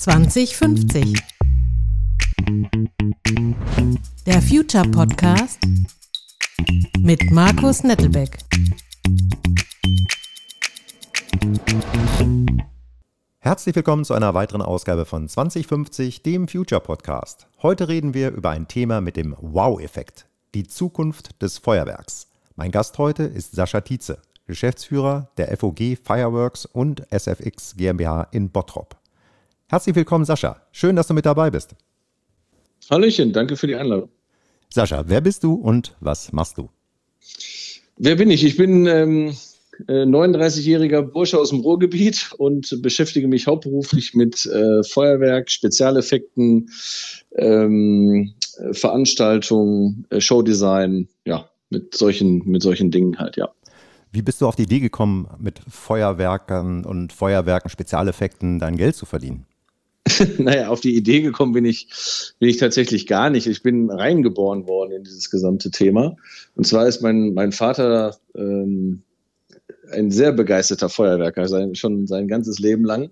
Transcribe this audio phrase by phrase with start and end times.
[0.00, 1.14] 2050.
[4.24, 5.58] Der Future Podcast
[7.00, 8.38] mit Markus Nettelbeck.
[13.40, 17.48] Herzlich willkommen zu einer weiteren Ausgabe von 2050, dem Future Podcast.
[17.62, 20.24] Heute reden wir über ein Thema mit dem Wow-Effekt,
[20.54, 22.26] die Zukunft des Feuerwerks.
[22.56, 28.99] Mein Gast heute ist Sascha Tietze, Geschäftsführer der FOG Fireworks und SFX GmbH in Bottrop.
[29.70, 30.60] Herzlich willkommen, Sascha.
[30.72, 31.76] Schön, dass du mit dabei bist.
[32.90, 34.08] Hallöchen, danke für die Einladung.
[34.68, 36.70] Sascha, wer bist du und was machst du?
[37.96, 38.42] Wer bin ich?
[38.42, 39.36] Ich bin ähm,
[39.86, 46.68] 39-jähriger Bursche aus dem Ruhrgebiet und beschäftige mich hauptberuflich mit äh, Feuerwerk, Spezialeffekten,
[47.36, 48.34] ähm,
[48.72, 53.48] Veranstaltungen, äh, Showdesign, ja, mit solchen, mit solchen Dingen halt, ja.
[54.10, 59.06] Wie bist du auf die Idee gekommen, mit Feuerwerkern und Feuerwerken, Spezialeffekten dein Geld zu
[59.06, 59.46] verdienen?
[60.38, 61.88] naja, auf die Idee gekommen bin ich,
[62.38, 63.46] bin ich tatsächlich gar nicht.
[63.46, 66.16] Ich bin reingeboren worden in dieses gesamte Thema.
[66.54, 69.02] Und zwar ist mein, mein Vater ähm,
[69.92, 73.10] ein sehr begeisterter Feuerwerker, sein, schon sein ganzes Leben lang.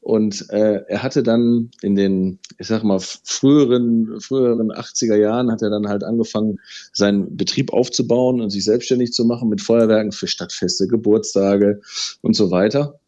[0.00, 5.62] Und äh, er hatte dann in den, ich sag mal, früheren, früheren 80er Jahren hat
[5.62, 6.58] er dann halt angefangen,
[6.92, 11.80] seinen Betrieb aufzubauen und sich selbstständig zu machen mit Feuerwerken für Stadtfeste, Geburtstage
[12.22, 13.00] und so weiter.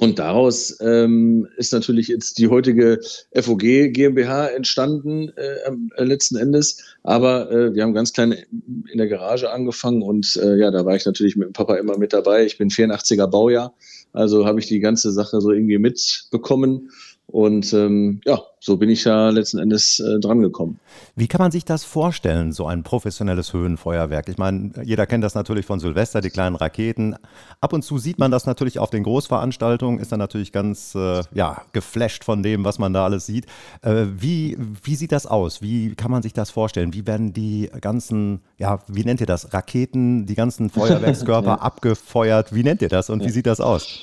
[0.00, 3.00] Und daraus ähm, ist natürlich jetzt die heutige
[3.32, 6.82] FOG GmbH entstanden, äh, äh, letzten Endes.
[7.02, 10.96] Aber äh, wir haben ganz klein in der Garage angefangen und äh, ja, da war
[10.96, 12.44] ich natürlich mit dem Papa immer mit dabei.
[12.44, 13.74] Ich bin 84er Baujahr,
[14.12, 16.90] also habe ich die ganze Sache so irgendwie mitbekommen
[17.26, 20.78] und ähm, ja, so bin ich ja letzten Endes äh, drangekommen.
[21.16, 24.28] Wie kann man sich das vorstellen, so ein professionelles Höhenfeuerwerk?
[24.28, 27.16] Ich meine, jeder kennt das natürlich von Silvester, die kleinen Raketen.
[27.60, 31.22] Ab und zu sieht man das natürlich auf den Großveranstaltungen, ist dann natürlich ganz äh,
[31.32, 33.46] ja, geflasht von dem, was man da alles sieht.
[33.82, 35.62] Äh, wie, wie sieht das aus?
[35.62, 36.92] Wie kann man sich das vorstellen?
[36.92, 39.54] Wie werden die ganzen, ja, wie nennt ihr das?
[39.54, 41.54] Raketen, die ganzen Feuerwerkskörper ja.
[41.60, 42.54] abgefeuert?
[42.54, 43.28] Wie nennt ihr das und ja.
[43.28, 44.00] wie sieht das aus?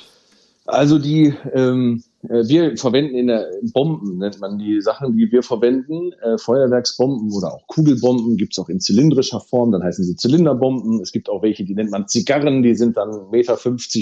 [0.66, 5.42] Also die, ähm, äh, wir verwenden in der Bomben, nennt man die Sachen, die wir
[5.42, 6.12] verwenden.
[6.22, 11.00] Äh, Feuerwerksbomben oder auch Kugelbomben gibt es auch in zylindrischer Form, dann heißen sie Zylinderbomben.
[11.00, 13.56] Es gibt auch welche, die nennt man Zigarren, die sind dann 1,50 Meter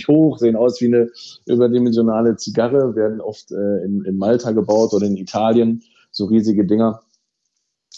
[0.08, 1.10] hoch, sehen aus wie eine
[1.46, 7.00] überdimensionale Zigarre, werden oft äh, in, in Malta gebaut oder in Italien, so riesige Dinger.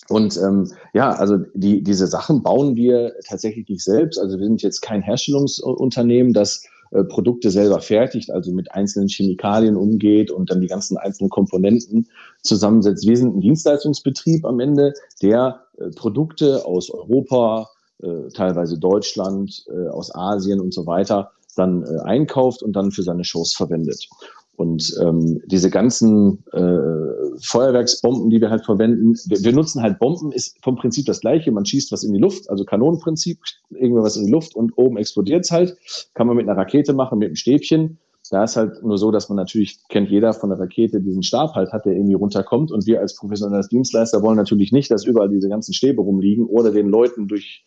[0.08, 4.18] Und ähm, ja, also die, diese Sachen bauen wir tatsächlich nicht selbst.
[4.18, 9.76] Also wir sind jetzt kein Herstellungsunternehmen, das äh, Produkte selber fertigt, also mit einzelnen Chemikalien
[9.76, 12.06] umgeht und dann die ganzen einzelnen Komponenten
[12.42, 13.06] zusammensetzt.
[13.06, 14.92] Wir sind ein Dienstleistungsbetrieb am Ende,
[15.22, 17.70] der äh, Produkte aus Europa,
[18.02, 23.52] äh, teilweise Deutschland, aus Asien und so weiter dann einkauft und dann für seine Shows
[23.52, 24.08] verwendet.
[24.56, 30.30] Und ähm, diese ganzen äh, Feuerwerksbomben, die wir halt verwenden, wir, wir, nutzen halt Bomben,
[30.30, 31.50] ist vom Prinzip das gleiche.
[31.50, 33.38] Man schießt was in die Luft, also Kanonenprinzip,
[33.70, 35.76] irgendwas in die Luft und oben explodiert es halt.
[36.14, 37.98] Kann man mit einer Rakete machen, mit einem Stäbchen.
[38.30, 41.54] Da ist halt nur so, dass man natürlich, kennt jeder von der Rakete, diesen Stab
[41.54, 42.70] halt hat, der irgendwie runterkommt.
[42.70, 46.70] Und wir als professioneller Dienstleister wollen natürlich nicht, dass überall diese ganzen Stäbe rumliegen oder
[46.70, 47.64] den Leuten durch,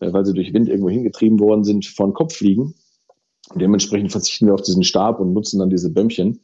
[0.00, 2.74] äh, weil sie durch Wind irgendwo hingetrieben worden sind, vor den Kopf fliegen.
[3.54, 6.40] Dementsprechend verzichten wir auf diesen Stab und nutzen dann diese Bömmchen.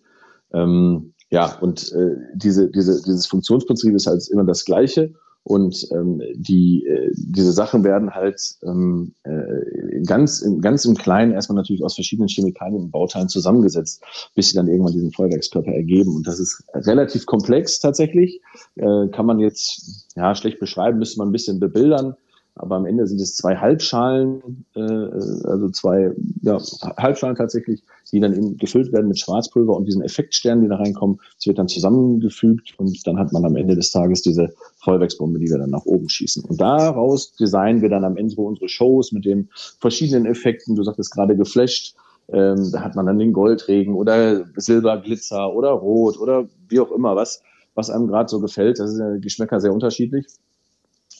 [0.52, 5.14] Ähm, ja, und äh, diese, diese, dieses Funktionsprinzip ist halt immer das Gleiche.
[5.44, 11.56] Und ähm, die, äh, diese Sachen werden halt ähm, äh, ganz, ganz im Kleinen erstmal
[11.56, 14.02] natürlich aus verschiedenen Chemikalien und Bauteilen zusammengesetzt,
[14.34, 16.16] bis sie dann irgendwann diesen Feuerwerkskörper ergeben.
[16.16, 18.42] Und das ist relativ komplex tatsächlich.
[18.76, 22.16] Äh, kann man jetzt ja schlecht beschreiben, müsste man ein bisschen bebildern
[22.58, 26.58] aber am Ende sind es zwei Halbschalen, äh, also zwei ja,
[26.96, 27.82] Halbschalen tatsächlich,
[28.12, 31.20] die dann in, gefüllt werden mit Schwarzpulver und diesen Effektsternen, die da reinkommen.
[31.38, 35.48] Es wird dann zusammengefügt und dann hat man am Ende des Tages diese Feuerwerksbombe, die
[35.48, 36.44] wir dann nach oben schießen.
[36.44, 39.48] Und daraus designen wir dann am Ende so unsere Shows mit den
[39.78, 40.74] verschiedenen Effekten.
[40.74, 41.94] Du sagtest gerade geflasht.
[42.30, 47.16] Ähm, da hat man dann den Goldregen oder Silberglitzer oder Rot oder wie auch immer
[47.16, 47.42] was,
[47.74, 48.78] was einem gerade so gefällt.
[48.78, 50.26] Das ist ja Geschmäcker sehr unterschiedlich.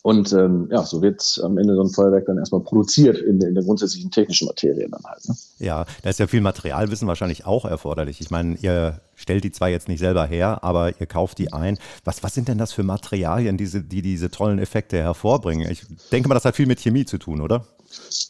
[0.03, 3.55] Und ähm, ja, so wird am Ende so ein Feuerwerk dann erstmal produziert in, in
[3.55, 5.29] der grundsätzlichen technischen Materie dann halt.
[5.29, 5.35] Ne?
[5.59, 8.21] Ja, da ist ja viel Materialwissen wahrscheinlich auch erforderlich.
[8.21, 11.79] Ich meine, ihr stellt die zwar jetzt nicht selber her, aber ihr kauft die ein.
[12.05, 15.69] Was, was sind denn das für Materialien, diese, die diese tollen Effekte hervorbringen?
[15.71, 17.67] Ich denke mal, das hat viel mit Chemie zu tun, oder?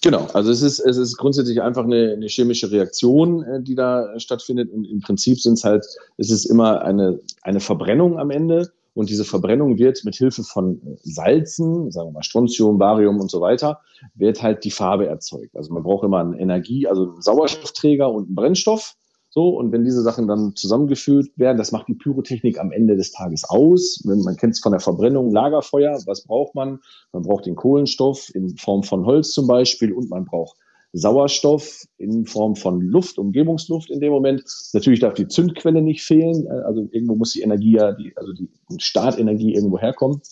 [0.03, 4.19] Genau, also es ist, es ist grundsätzlich einfach eine, eine chemische Reaktion, äh, die da
[4.19, 4.71] stattfindet.
[4.71, 5.85] Und im Prinzip sind es halt,
[6.17, 10.81] es ist immer eine, eine Verbrennung am Ende und diese Verbrennung wird mit Hilfe von
[11.03, 13.81] Salzen, sagen wir mal Strontium, Barium und so weiter,
[14.15, 15.57] wird halt die Farbe erzeugt.
[15.57, 18.95] Also man braucht immer eine Energie, also einen Sauerstoffträger und einen Brennstoff.
[19.31, 23.13] So, und wenn diese Sachen dann zusammengeführt werden, das macht die Pyrotechnik am Ende des
[23.13, 24.03] Tages aus.
[24.05, 26.01] Man kennt es von der Verbrennung, Lagerfeuer.
[26.07, 26.81] Was braucht man?
[27.13, 30.57] Man braucht den Kohlenstoff in Form von Holz zum Beispiel und man braucht
[30.93, 34.45] Sauerstoff in Form von Luft, Umgebungsluft in dem Moment.
[34.73, 36.49] Natürlich darf die Zündquelle nicht fehlen.
[36.49, 38.49] Also irgendwo muss die Energie ja, die, also die
[38.79, 40.23] Startenergie irgendwo herkommen.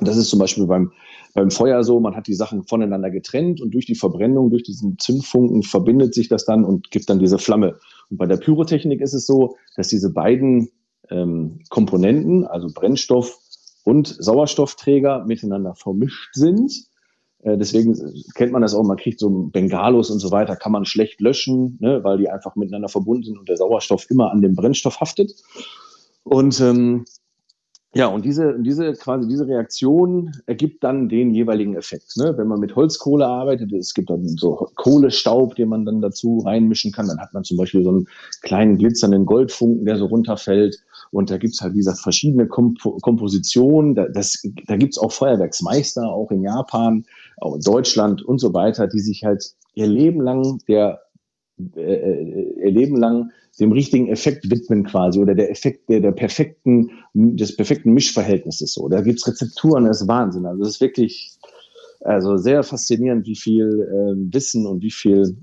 [0.00, 0.92] Das ist zum Beispiel beim,
[1.34, 4.98] beim Feuer so, man hat die Sachen voneinander getrennt und durch die Verbrennung, durch diesen
[4.98, 7.78] Zündfunken verbindet sich das dann und gibt dann diese Flamme.
[8.08, 10.70] Und bei der Pyrotechnik ist es so, dass diese beiden
[11.10, 13.36] ähm, Komponenten, also Brennstoff
[13.84, 16.72] und Sauerstoffträger, miteinander vermischt sind.
[17.42, 17.96] Äh, deswegen
[18.34, 21.78] kennt man das auch, man kriegt so Bengalos und so weiter, kann man schlecht löschen,
[21.80, 25.32] ne, weil die einfach miteinander verbunden sind und der Sauerstoff immer an dem Brennstoff haftet.
[26.24, 27.04] Und ähm,
[27.92, 32.16] ja, und diese, diese quasi diese Reaktion ergibt dann den jeweiligen Effekt.
[32.16, 32.34] Ne?
[32.36, 36.92] Wenn man mit Holzkohle arbeitet, es gibt dann so Kohlestaub, den man dann dazu reinmischen
[36.92, 38.06] kann, dann hat man zum Beispiel so einen
[38.42, 40.78] kleinen glitzernden Goldfunken, der so runterfällt.
[41.10, 43.94] Und da gibt's halt, wie gesagt, verschiedene Komp Kompositionen.
[43.94, 47.04] Da, das, da gibt's auch Feuerwerksmeister, auch in Japan,
[47.38, 51.00] auch in Deutschland und so weiter, die sich halt ihr Leben lang der
[51.76, 56.12] äh, äh ihr Leben lang dem richtigen Effekt widmen quasi oder der Effekt der, der
[56.12, 58.88] perfekten, des perfekten Mischverhältnisses so.
[58.88, 60.46] Da gibt's Rezepturen, das ist Wahnsinn.
[60.46, 61.32] Also das ist wirklich
[62.00, 65.36] also sehr faszinierend, wie viel äh, Wissen und wie viel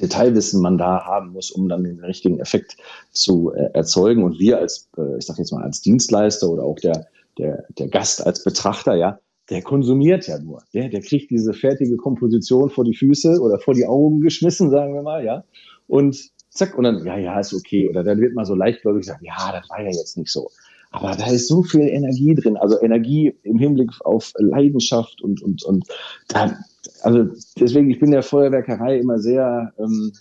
[0.00, 2.76] Detailwissen man da haben muss, um dann den richtigen Effekt
[3.12, 4.24] zu äh, erzeugen.
[4.24, 7.06] Und wir als, äh, ich sage jetzt mal, als Dienstleister oder auch der,
[7.38, 9.18] der, der Gast als Betrachter, ja,
[9.50, 10.62] der konsumiert ja nur.
[10.74, 14.94] Der, der kriegt diese fertige Komposition vor die Füße oder vor die Augen geschmissen, sagen
[14.94, 15.44] wir mal, ja.
[15.88, 17.88] Und zack, und dann, ja, ja, ist okay.
[17.88, 20.50] Oder dann wird mal so leichtgläubig gesagt, ja, das war ja jetzt nicht so.
[20.92, 25.62] Aber da ist so viel Energie drin, also Energie im Hinblick auf Leidenschaft und, und,
[25.62, 25.84] und
[26.28, 26.58] da,
[27.02, 27.26] also
[27.58, 30.12] deswegen, ich bin der Feuerwerkerei immer sehr, ähm,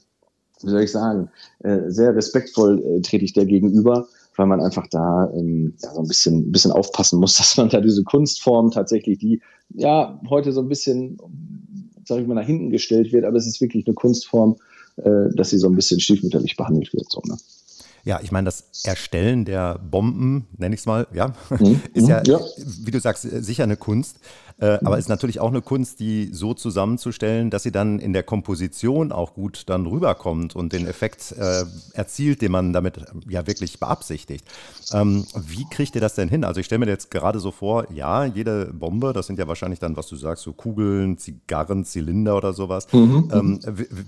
[0.62, 1.30] wie soll ich sagen,
[1.60, 6.02] äh, sehr respektvoll äh, trete ich der gegenüber, weil man einfach da ähm, ja, so
[6.02, 10.62] ein bisschen, bisschen aufpassen muss, dass man da diese Kunstform tatsächlich, die ja heute so
[10.62, 11.18] ein bisschen,
[12.06, 14.56] sag ich mal, nach hinten gestellt wird, aber es ist wirklich eine Kunstform,
[14.98, 17.10] äh, dass sie so ein bisschen stiefmütterlich behandelt wird.
[17.10, 17.38] So, ne?
[18.04, 21.82] Ja, ich meine, das Erstellen der Bomben, nenne ich es mal, ja, mhm.
[21.94, 22.40] ist ja, ja,
[22.82, 24.20] wie du sagst, sicher eine Kunst.
[24.62, 28.24] Äh, aber ist natürlich auch eine Kunst, die so zusammenzustellen, dass sie dann in der
[28.24, 31.64] Komposition auch gut dann rüberkommt und den Effekt äh,
[31.94, 34.46] erzielt, den man damit ja wirklich beabsichtigt.
[34.92, 36.44] Ähm, wie kriegt ihr das denn hin?
[36.44, 39.80] Also ich stelle mir jetzt gerade so vor, ja, jede Bombe, das sind ja wahrscheinlich
[39.80, 42.92] dann, was du sagst, so Kugeln, Zigarren, Zylinder oder sowas.
[42.92, 43.32] Mhm.
[43.32, 43.60] Ähm,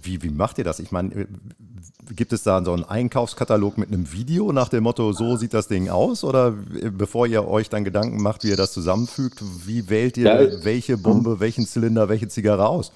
[0.03, 0.79] wie, wie macht ihr das?
[0.79, 1.27] Ich meine,
[2.13, 5.67] gibt es da so einen Einkaufskatalog mit einem Video nach dem Motto, so sieht das
[5.67, 6.23] Ding aus?
[6.23, 6.53] Oder
[6.97, 10.97] bevor ihr euch dann Gedanken macht, wie ihr das zusammenfügt, wie wählt ihr ja, welche
[10.97, 12.91] Bombe, welchen Zylinder, welche Zigarre aus?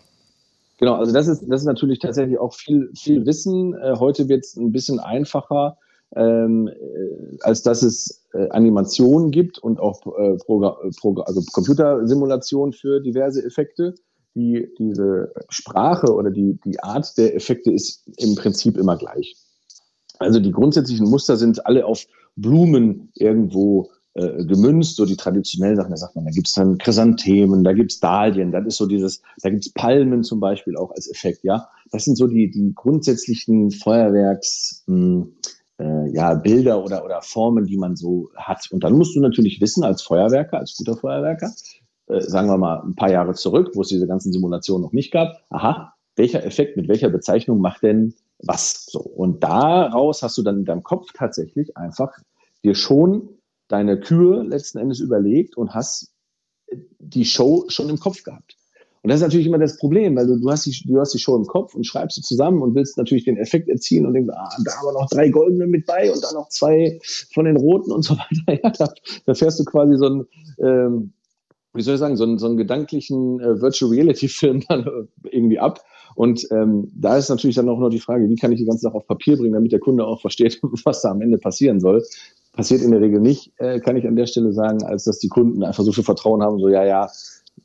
[0.78, 3.74] Genau, also das ist, das ist natürlich tatsächlich auch viel, viel Wissen.
[3.74, 5.78] Äh, heute wird es ein bisschen einfacher,
[6.16, 13.00] ähm, äh, als dass es äh, Animationen gibt und auch äh, Progr also Computersimulationen für
[13.02, 13.96] diverse Effekte.
[14.36, 19.38] Die, diese Sprache oder die, die Art der Effekte ist im Prinzip immer gleich.
[20.20, 25.92] Also die grundsätzlichen Muster sind alle auf Blumen irgendwo äh, gemünzt, so die traditionellen Sachen,
[25.92, 29.50] da sagt man, da gibt's dann Chrysanthemen, da gibt's Dahlien, das ist so dieses, da
[29.50, 31.68] gibt's Palmen zum Beispiel auch als Effekt, ja.
[31.92, 35.34] Das sind so die, die grundsätzlichen Feuerwerks, mh, hm,
[35.80, 38.70] äh, ja, Bilder oder, oder Formen, die man so hat.
[38.72, 41.52] Und dann musst du natürlich wissen, als Feuerwerker, als guter Feuerwerker,
[42.08, 45.12] äh, sagen wir mal ein paar Jahre zurück, wo es diese ganzen Simulationen noch nicht
[45.12, 49.00] gab, aha, welcher Effekt mit welcher Bezeichnung macht denn was so?
[49.00, 52.12] Und daraus hast du dann in deinem Kopf tatsächlich einfach
[52.64, 53.30] dir schon
[53.68, 56.14] deine Kür letzten Endes überlegt und hast
[57.00, 58.58] die Show schon im Kopf gehabt.
[59.06, 61.20] Und das ist natürlich immer das Problem, weil du, du, hast die, du hast die
[61.20, 64.32] Show im Kopf und schreibst sie zusammen und willst natürlich den Effekt erzielen und denkst,
[64.34, 67.00] ah, da haben wir noch drei goldene mit bei und dann noch zwei
[67.32, 68.60] von den roten und so weiter.
[68.64, 68.92] Ja, da,
[69.28, 70.26] da fährst du quasi so ein,
[70.58, 71.14] ähm,
[71.76, 75.60] wie soll ich sagen, so einen, so einen gedanklichen äh, Virtual Reality Film dann irgendwie
[75.60, 75.84] ab.
[76.16, 78.82] Und ähm, da ist natürlich dann auch noch die Frage, wie kann ich die ganze
[78.82, 82.04] Sache auf Papier bringen, damit der Kunde auch versteht, was da am Ende passieren soll.
[82.54, 85.28] Passiert in der Regel nicht, äh, kann ich an der Stelle sagen, als dass die
[85.28, 87.10] Kunden einfach so viel Vertrauen haben, so ja, ja,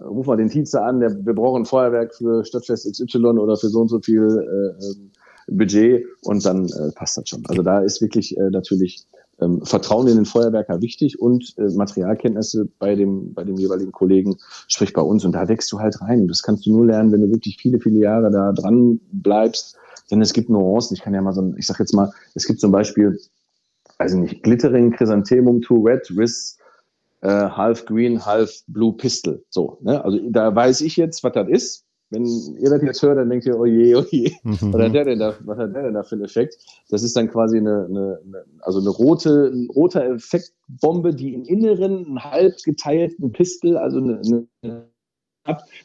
[0.00, 3.68] ruf mal den Tietze an, der, wir brauchen ein Feuerwerk für Stadtfest XY oder für
[3.68, 5.10] so und so viel äh, ähm,
[5.46, 7.44] Budget und dann äh, passt das schon.
[7.46, 9.06] Also da ist wirklich äh, natürlich
[9.40, 14.36] ähm, Vertrauen in den Feuerwerker wichtig und äh, Materialkenntnisse bei dem, bei dem jeweiligen Kollegen
[14.68, 16.28] spricht bei uns und da wächst du halt rein.
[16.28, 19.76] Das kannst du nur lernen, wenn du wirklich viele, viele Jahre da dran bleibst.
[20.10, 20.96] Denn es gibt Nuancen.
[20.96, 23.18] Ich kann ja mal so, ich sag jetzt mal, es gibt zum Beispiel
[24.00, 26.56] also nicht, Glittering, Chrysanthemum, Two Red, Riss,
[27.20, 29.44] äh, Half Green, Half Blue Pistol.
[29.50, 30.02] So, ne?
[30.02, 31.84] Also da weiß ich jetzt, was das ist.
[32.10, 34.72] Wenn ihr das jetzt hört, dann denkt ihr, oh je, oh je, mhm.
[34.72, 36.58] was, hat der denn da, was hat der denn da für einen Effekt?
[36.88, 41.44] Das ist dann quasi eine, eine, eine also eine rote, ein roter Effektbombe, die im
[41.44, 44.90] Inneren einen halb geteilten Pistel, also eine, eine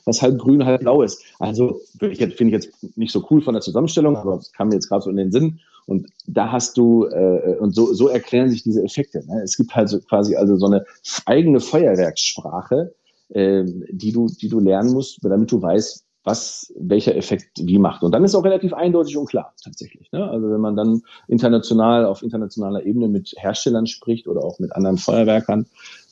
[0.05, 1.23] was halb grün, halb blau ist.
[1.39, 4.89] Also finde ich jetzt nicht so cool von der Zusammenstellung, aber es kam mir jetzt
[4.89, 5.59] gerade so in den Sinn.
[5.85, 9.23] Und da hast du, äh, und so, so erklären sich diese Effekte.
[9.27, 9.43] Ne?
[9.43, 10.83] Es gibt halt so quasi also so eine
[11.25, 12.93] eigene Feuerwerkssprache,
[13.29, 18.03] äh, die, du, die du lernen musst, damit du weißt, was welcher Effekt wie macht.
[18.03, 20.11] Und dann ist auch relativ eindeutig und klar tatsächlich.
[20.11, 20.27] Ne?
[20.27, 24.97] Also wenn man dann international auf internationaler Ebene mit Herstellern spricht oder auch mit anderen
[24.97, 25.67] Feuerwerkern,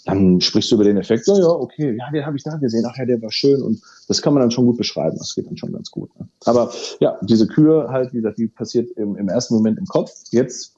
[0.05, 2.85] dann sprichst du über den Effekt, so, ja, okay, ja, den habe ich da gesehen,
[2.87, 5.47] ach ja, der war schön und das kann man dann schon gut beschreiben, das geht
[5.47, 6.09] dann schon ganz gut.
[6.19, 6.27] Ne?
[6.45, 10.11] Aber ja, diese Kür halt, wie gesagt, die passiert im, im ersten Moment im Kopf.
[10.31, 10.72] Jetzt,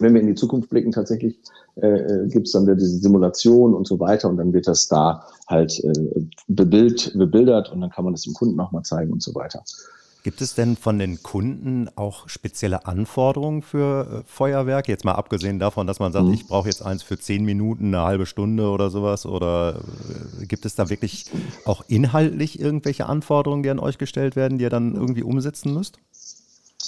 [0.00, 1.36] wenn wir in die Zukunft blicken, tatsächlich
[1.76, 4.88] äh, äh gibt es dann wieder diese Simulation und so weiter und dann wird das
[4.88, 5.92] da halt äh,
[6.48, 9.62] bebild, bebildert und dann kann man das dem Kunden nochmal zeigen und so weiter.
[10.24, 14.88] Gibt es denn von den Kunden auch spezielle Anforderungen für äh, Feuerwerk?
[14.88, 16.32] Jetzt mal abgesehen davon, dass man sagt, mhm.
[16.32, 19.26] ich brauche jetzt eins für zehn Minuten, eine halbe Stunde oder sowas.
[19.26, 19.80] Oder
[20.40, 21.26] äh, gibt es da wirklich
[21.66, 25.98] auch inhaltlich irgendwelche Anforderungen, die an euch gestellt werden, die ihr dann irgendwie umsetzen müsst?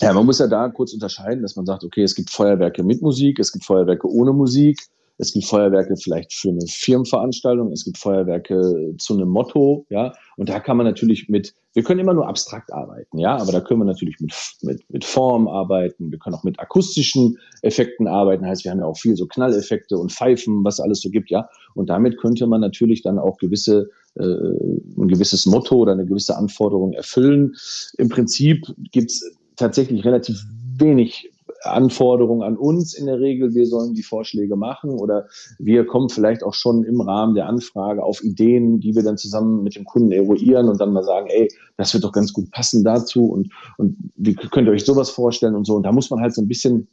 [0.00, 3.02] Ja, man muss ja da kurz unterscheiden, dass man sagt, okay, es gibt Feuerwerke mit
[3.02, 4.78] Musik, es gibt Feuerwerke ohne Musik.
[5.18, 10.12] Es gibt Feuerwerke vielleicht für eine Firmenveranstaltung, es gibt Feuerwerke zu einem Motto, ja.
[10.36, 13.60] Und da kann man natürlich mit, wir können immer nur abstrakt arbeiten, ja, aber da
[13.60, 18.44] können wir natürlich mit, mit, mit Form arbeiten, wir können auch mit akustischen Effekten arbeiten,
[18.44, 21.48] heißt, wir haben ja auch viel so Knalleffekte und Pfeifen, was alles so gibt, ja.
[21.74, 26.36] Und damit könnte man natürlich dann auch gewisse, äh, ein gewisses Motto oder eine gewisse
[26.36, 27.54] Anforderung erfüllen.
[27.96, 29.24] Im Prinzip gibt's
[29.56, 30.42] tatsächlich relativ
[30.78, 31.30] wenig
[31.62, 35.26] Anforderungen an uns in der Regel, wir sollen die Vorschläge machen oder
[35.58, 39.62] wir kommen vielleicht auch schon im Rahmen der Anfrage auf Ideen, die wir dann zusammen
[39.62, 42.84] mit dem Kunden eruieren und dann mal sagen, ey, das wird doch ganz gut passen
[42.84, 45.74] dazu und, und wie könnt ihr euch sowas vorstellen und so.
[45.74, 46.88] Und da muss man halt so ein bisschen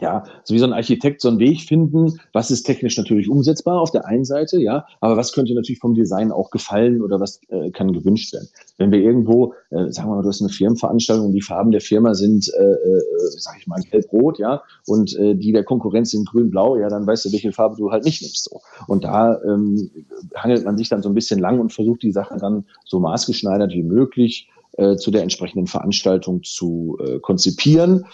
[0.00, 3.80] ja, so wie so ein Architekt so einen Weg finden, was ist technisch natürlich umsetzbar
[3.80, 7.40] auf der einen Seite, ja, aber was könnte natürlich vom Design auch gefallen oder was
[7.48, 8.48] äh, kann gewünscht werden.
[8.78, 11.80] Wenn wir irgendwo, äh, sagen wir mal, du hast eine Firmenveranstaltung und die Farben der
[11.80, 13.02] Firma sind, äh, äh,
[13.38, 17.26] sag ich mal, gelb-rot, ja, und äh, die der Konkurrenz sind grün-blau, ja, dann weißt
[17.26, 18.44] du, welche Farbe du halt nicht nimmst.
[18.44, 18.60] So.
[18.86, 19.90] Und da ähm,
[20.34, 23.72] hangelt man sich dann so ein bisschen lang und versucht die Sachen dann so maßgeschneidert
[23.72, 24.48] wie möglich
[24.80, 28.06] äh, zu der entsprechenden Veranstaltung zu äh, konzipieren.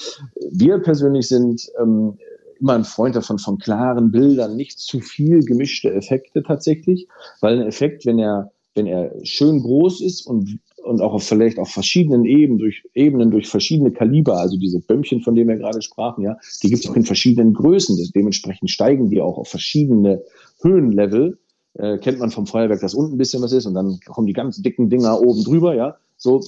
[0.51, 2.19] Wir persönlich sind ähm,
[2.59, 7.07] immer ein Freund davon, von klaren Bildern, nicht zu viel gemischte Effekte tatsächlich,
[7.41, 11.59] weil ein Effekt, wenn er, wenn er schön groß ist und und auch auf, vielleicht
[11.59, 15.83] auf verschiedenen Ebenen durch, Ebenen durch verschiedene Kaliber, also diese Bömmchen, von denen wir gerade
[15.83, 17.99] sprachen, ja, die gibt es auch in verschiedenen Größen.
[18.15, 20.23] Dementsprechend steigen die auch auf verschiedene
[20.63, 21.39] Höhenlevel.
[21.75, 24.33] Äh, kennt man vom Feuerwerk, dass unten ein bisschen was ist und dann kommen die
[24.33, 25.97] ganz dicken Dinger oben drüber, ja.
[26.17, 26.43] So,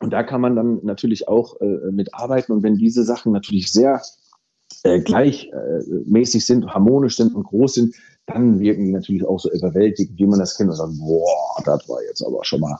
[0.00, 2.52] und da kann man dann natürlich auch äh, mit arbeiten.
[2.52, 4.02] Und wenn diese Sachen natürlich sehr
[4.82, 7.94] äh, gleichmäßig sind, harmonisch sind und groß sind,
[8.26, 11.88] dann wirken die natürlich auch so überwältigend, wie man das kennt und sagt, boah, das
[11.88, 12.76] war jetzt aber schon mal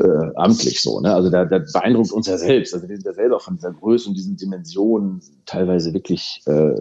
[0.00, 1.00] äh, amtlich so.
[1.00, 1.14] Ne?
[1.14, 2.74] Also da, da beeindruckt uns ja selbst.
[2.74, 6.74] Also wir sind ja selber von dieser Größe und diesen Dimensionen teilweise wirklich äh,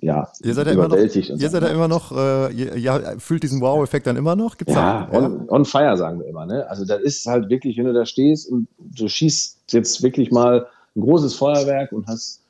[0.00, 1.30] ja, ihr seid überwältigt.
[1.30, 4.56] Noch, ihr seid da immer noch, äh, ihr, ihr fühlt diesen Wow-Effekt dann immer noch?
[4.56, 6.46] Gibt's ja, da, on, on, fire sagen wir immer.
[6.46, 6.68] Ne?
[6.68, 10.66] Also da ist halt wirklich, wenn du da stehst und du schießt jetzt wirklich mal
[10.96, 12.41] ein großes Feuerwerk und hast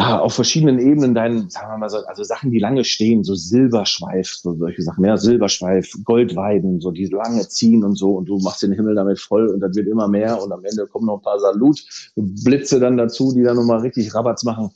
[0.00, 3.34] ja, auf verschiedenen Ebenen deinen, sagen wir mal so, also Sachen, die lange stehen, so
[3.34, 8.38] Silberschweif, so solche Sachen, ja, Silberschweif, Goldweiden, so die lange ziehen und so und du
[8.38, 11.18] machst den Himmel damit voll und das wird immer mehr und am Ende kommen noch
[11.18, 14.70] ein paar Salutblitze dann dazu, die dann nochmal richtig Rabatz machen.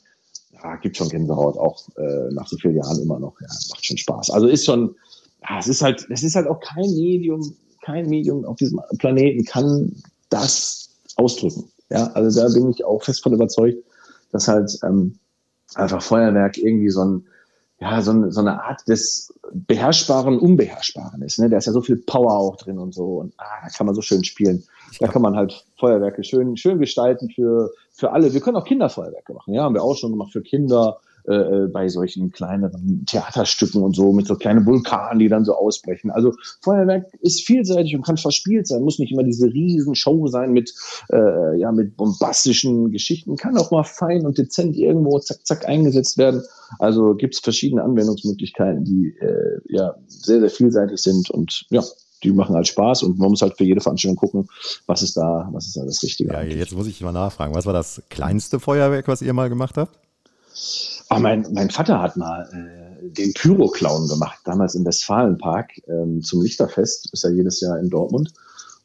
[0.53, 3.33] Ja, gibt schon Gänsehaut, auch äh, nach so vielen Jahren immer noch.
[3.41, 4.29] Ja, macht schon Spaß.
[4.29, 4.93] Also ist schon,
[5.41, 9.43] ja, es ist halt, es ist halt auch kein Medium, kein Medium auf diesem Planeten
[9.43, 9.91] kann
[10.29, 11.63] das ausdrücken.
[11.89, 13.83] Ja, also da bin ich auch fest von überzeugt
[14.35, 15.17] dass halt ähm,
[15.75, 17.25] einfach Feuerwerk irgendwie so ein
[17.79, 21.39] ja, so, ein, so eine Art des beherrschbaren, unbeherrschbaren ist.
[21.39, 21.49] Ne?
[21.49, 23.17] Da ist ja so viel Power auch drin und so.
[23.17, 24.63] Und ah, da kann man so schön spielen.
[24.99, 28.33] Da kann man halt Feuerwerke schön, schön gestalten für, für alle.
[28.33, 29.53] Wir können auch Kinderfeuerwerke machen.
[29.53, 33.95] Ja, haben wir auch schon gemacht für Kinder äh, äh, bei solchen kleineren Theaterstücken und
[33.95, 36.11] so, mit so kleinen Vulkanen, die dann so ausbrechen.
[36.11, 40.51] Also Feuerwerk ist vielseitig und kann verspielt sein, muss nicht immer diese riesen Show sein
[40.51, 40.73] mit,
[41.11, 46.19] äh, ja, mit bombastischen Geschichten, kann auch mal fein und dezent irgendwo zack, zack eingesetzt
[46.19, 46.43] werden.
[46.77, 51.83] Also gibt es verschiedene Anwendungsmöglichkeiten, die äh, ja sehr, sehr vielseitig sind und ja,
[52.23, 54.47] die machen halt Spaß und man muss halt für jede Veranstaltung gucken,
[54.85, 56.33] was ist da, was ist da das Richtige.
[56.33, 57.55] Ja, jetzt muss ich mal nachfragen.
[57.55, 59.99] Was war das kleinste Feuerwerk, was ihr mal gemacht habt?
[61.09, 66.41] Ah, mein, mein Vater hat mal äh, den Pyro-Clown gemacht, damals im Westfalenpark ähm, zum
[66.41, 68.33] Lichterfest, ist ja jedes Jahr in Dortmund.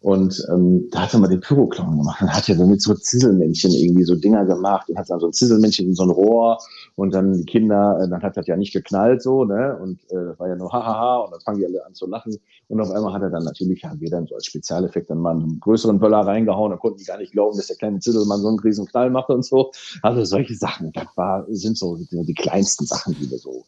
[0.01, 2.23] Und ähm, da hat er mal den Pyroclown gemacht.
[2.23, 5.27] Dann hat er dann mit so Zisselmännchen irgendwie so Dinger gemacht und hat dann so
[5.27, 6.59] ein Zisselmännchen in so ein Rohr
[6.97, 9.79] und dann die Kinder, äh, dann hat das ja nicht geknallt so, ne?
[9.79, 12.35] Und äh, das war ja nur hahaha und dann fangen die alle an zu lachen.
[12.69, 15.33] Und auf einmal hat er dann natürlich, haben wir dann so als Spezialeffekt dann mal
[15.33, 18.49] einen größeren Böller reingehauen, da konnten die gar nicht glauben, dass der kleine Zisselmann so
[18.49, 19.71] einen riesen Knall macht und so.
[20.03, 23.65] Also solche Sachen, das war, sind so die, die kleinsten Sachen, die wir so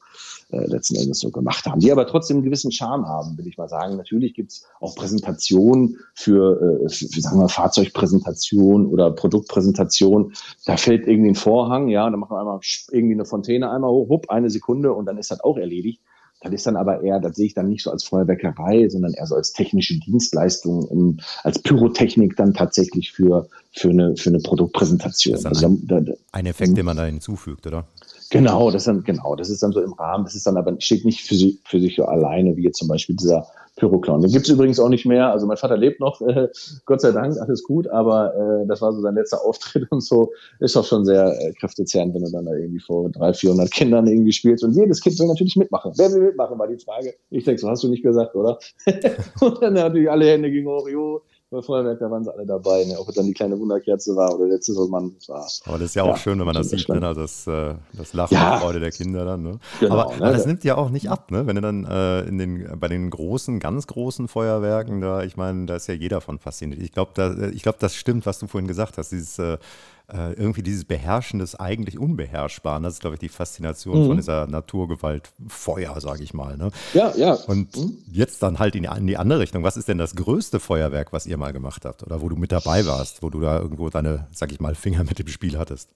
[0.52, 3.56] äh, letzten Endes so gemacht haben, die aber trotzdem einen gewissen Charme haben, will ich
[3.56, 3.96] mal sagen.
[3.96, 10.34] Natürlich gibt's auch Präsentationen für, äh, für sagen wir, Fahrzeugpräsentation oder Produktpräsentation.
[10.66, 14.08] Da fällt irgendwie ein Vorhang, ja, dann machen wir einmal irgendwie eine Fontäne einmal hoch,
[14.10, 16.00] hupp, eine Sekunde und dann ist das auch erledigt.
[16.42, 19.26] Das ist dann aber eher, das sehe ich dann nicht so als Feuerwerkerei, sondern eher
[19.26, 25.40] so als technische Dienstleistung, um, als Pyrotechnik dann tatsächlich für, für, eine, für eine Produktpräsentation.
[25.40, 27.86] Das ist ein, also, da, ein Effekt, den man da hinzufügt, oder?
[28.32, 30.74] Genau, das ist dann, genau, das ist dann so im Rahmen, das ist dann aber,
[30.80, 33.46] steht nicht für, sich für sich so alleine, wie jetzt zum Beispiel dieser
[33.76, 34.22] Pyroclown.
[34.22, 35.30] Den gibt's übrigens auch nicht mehr.
[35.30, 36.48] Also mein Vater lebt noch, äh,
[36.86, 40.32] Gott sei Dank, alles gut, aber äh, das war so sein letzter Auftritt und so.
[40.60, 44.06] Ist doch schon sehr äh, kräftezehrend, wenn du dann da irgendwie vor 300, 400 Kindern
[44.06, 44.64] irgendwie spielst.
[44.64, 45.92] Und jedes Kind will natürlich mitmachen.
[45.96, 47.12] Wer will mitmachen, war die Frage.
[47.28, 48.58] Ich denke, so hast du nicht gesagt, oder?
[49.42, 51.20] und dann natürlich alle Hände gegen Orio
[51.52, 52.98] bei Feuerwerk, da waren sie alle dabei, ne?
[52.98, 55.46] ob es dann die kleine Wunderkerze war oder der Zisselmann war.
[55.66, 56.98] Aber das ist ja auch ja, schön, wenn man das sieht, ne?
[57.00, 58.54] das, äh, das Lachen ja.
[58.54, 59.42] und Freude der Kinder dann.
[59.42, 59.58] Ne?
[59.78, 60.22] Genau, aber, ne?
[60.22, 61.46] aber, das nimmt ja auch nicht ab, ne?
[61.46, 65.66] wenn du dann äh, in den, bei den großen, ganz großen Feuerwerken, da, ich meine,
[65.66, 66.80] da ist ja jeder von fasziniert.
[66.80, 69.58] Ich glaube, da, glaub, das stimmt, was du vorhin gesagt hast, dieses äh,
[70.12, 72.82] äh, irgendwie dieses Beherrschen des eigentlich Unbeherrschbaren.
[72.82, 74.06] Das ist, glaube ich, die Faszination mhm.
[74.08, 76.56] von dieser Naturgewalt Feuer, sage ich mal.
[76.56, 76.70] Ne?
[76.94, 77.34] Ja, ja.
[77.46, 77.98] Und mhm.
[78.12, 79.62] jetzt dann halt in die, in die, andere Richtung.
[79.62, 82.02] Was ist denn das größte Feuerwerk, was ihr mal gemacht habt?
[82.02, 85.04] Oder wo du mit dabei warst, wo du da irgendwo deine, sag ich mal, Finger
[85.04, 85.88] mit dem Spiel hattest?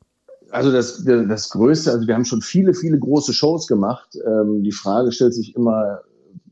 [0.50, 4.16] Also das, das Größte, also wir haben schon viele, viele große Shows gemacht.
[4.26, 6.00] Ähm, die Frage stellt sich immer,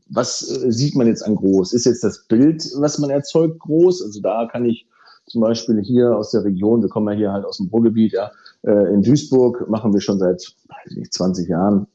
[0.09, 1.73] was äh, sieht man jetzt an groß?
[1.73, 4.03] Ist jetzt das Bild, was man erzeugt, groß?
[4.03, 4.85] Also da kann ich
[5.27, 8.31] zum Beispiel hier aus der Region, wir kommen ja hier halt aus dem Ruhrgebiet, ja,
[8.63, 10.55] äh, in Duisburg machen wir schon seit
[10.89, 11.87] nicht, 20 Jahren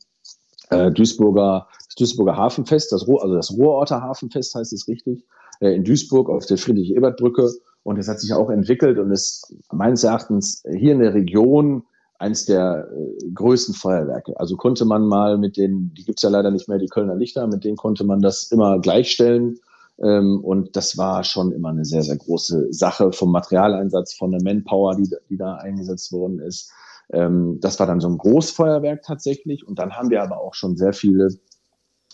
[0.71, 5.25] äh, Duisburger, das Duisburger Hafenfest, das, also das Ruhrorter Hafenfest heißt es richtig,
[5.61, 7.51] äh, in Duisburg auf der Friedrich-Ebert-Brücke.
[7.83, 11.83] Und es hat sich auch entwickelt und ist meines Erachtens hier in der Region
[12.19, 14.39] eines der äh, größten Feuerwerke.
[14.39, 17.47] Also konnte man mal mit den, die gibt's ja leider nicht mehr, die Kölner Lichter,
[17.47, 19.59] mit denen konnte man das immer gleichstellen.
[20.03, 24.43] Ähm, und das war schon immer eine sehr, sehr große Sache vom Materialeinsatz, von der
[24.43, 26.73] Manpower, die, die da eingesetzt worden ist.
[27.13, 29.67] Ähm, das war dann so ein Großfeuerwerk tatsächlich.
[29.67, 31.29] Und dann haben wir aber auch schon sehr viele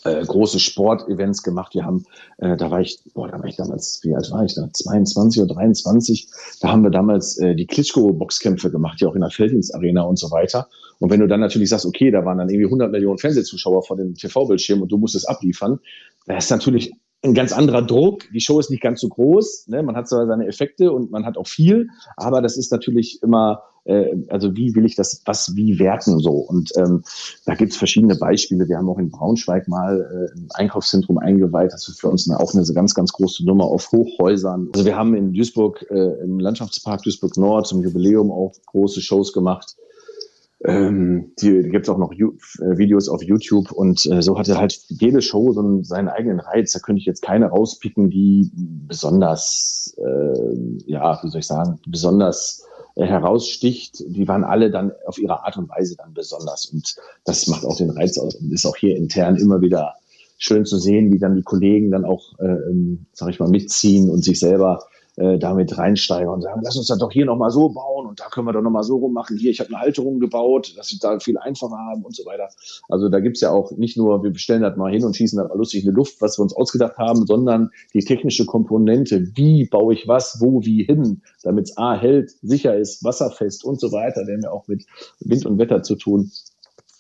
[0.05, 1.75] äh, große Sportevents gemacht.
[1.75, 2.05] Wir haben,
[2.39, 4.69] äh, da war ich, boah, da war ich damals, wie alt war ich da?
[4.73, 6.29] 22 oder 23.
[6.61, 10.31] Da haben wir damals äh, die Klitschko-Boxkämpfe gemacht, ja auch in der Felddienstarena und so
[10.31, 10.69] weiter.
[10.99, 13.97] Und wenn du dann natürlich sagst, okay, da waren dann irgendwie 100 Millionen Fernsehzuschauer vor
[13.97, 15.79] dem TV-Bildschirm und du musst es abliefern,
[16.27, 18.23] da ist natürlich ein ganz anderer Druck.
[18.33, 19.69] Die Show ist nicht ganz so groß.
[19.69, 19.83] Ne?
[19.83, 23.63] Man hat zwar seine Effekte und man hat auch viel, aber das ist natürlich immer,
[23.85, 26.33] äh, also wie will ich das, was wie werten so?
[26.33, 27.03] Und ähm,
[27.45, 28.69] da gibt es verschiedene Beispiele.
[28.69, 31.73] Wir haben auch in Braunschweig mal äh, ein Einkaufszentrum eingeweiht.
[31.73, 34.69] Das ist für uns eine, auch eine ganz, ganz große Nummer auf Hochhäusern.
[34.75, 39.33] Also wir haben in Duisburg, äh, im Landschaftspark Duisburg Nord zum Jubiläum auch große Shows
[39.33, 39.77] gemacht
[40.67, 44.39] ähm, die, die gibt es auch noch Ju äh, Videos auf YouTube und äh, so
[44.39, 46.73] hatte halt jede Show so einen, seinen eigenen Reiz.
[46.73, 52.65] Da könnte ich jetzt keine rauspicken, die besonders, äh, ja, wie soll ich sagen, besonders
[52.97, 54.05] äh, heraussticht.
[54.09, 57.77] Die waren alle dann auf ihre Art und Weise dann besonders und das macht auch
[57.77, 59.95] den Reiz aus und ist auch hier intern immer wieder
[60.39, 64.11] schön zu sehen, wie dann die Kollegen dann auch, äh, ähm, sag ich mal, mitziehen
[64.11, 64.81] und sich selber
[65.17, 68.29] äh, damit reinsteigern und sagen, lass uns das doch hier nochmal so bauen und da
[68.29, 69.37] können wir doch nochmal so rummachen.
[69.39, 72.49] Hier, ich habe eine Halterung gebaut, dass wir da viel einfacher haben und so weiter.
[72.89, 75.49] Also da gibt's ja auch nicht nur, wir bestellen das mal hin und schießen da
[75.49, 79.67] mal lustig in die Luft, was wir uns ausgedacht haben, sondern die technische Komponente, wie
[79.67, 83.93] baue ich was, wo, wie hin, damit es A hält, sicher ist, wasserfest und so
[83.93, 84.27] weiter.
[84.27, 84.85] Wir haben ja auch mit
[85.21, 86.31] Wind und Wetter zu tun.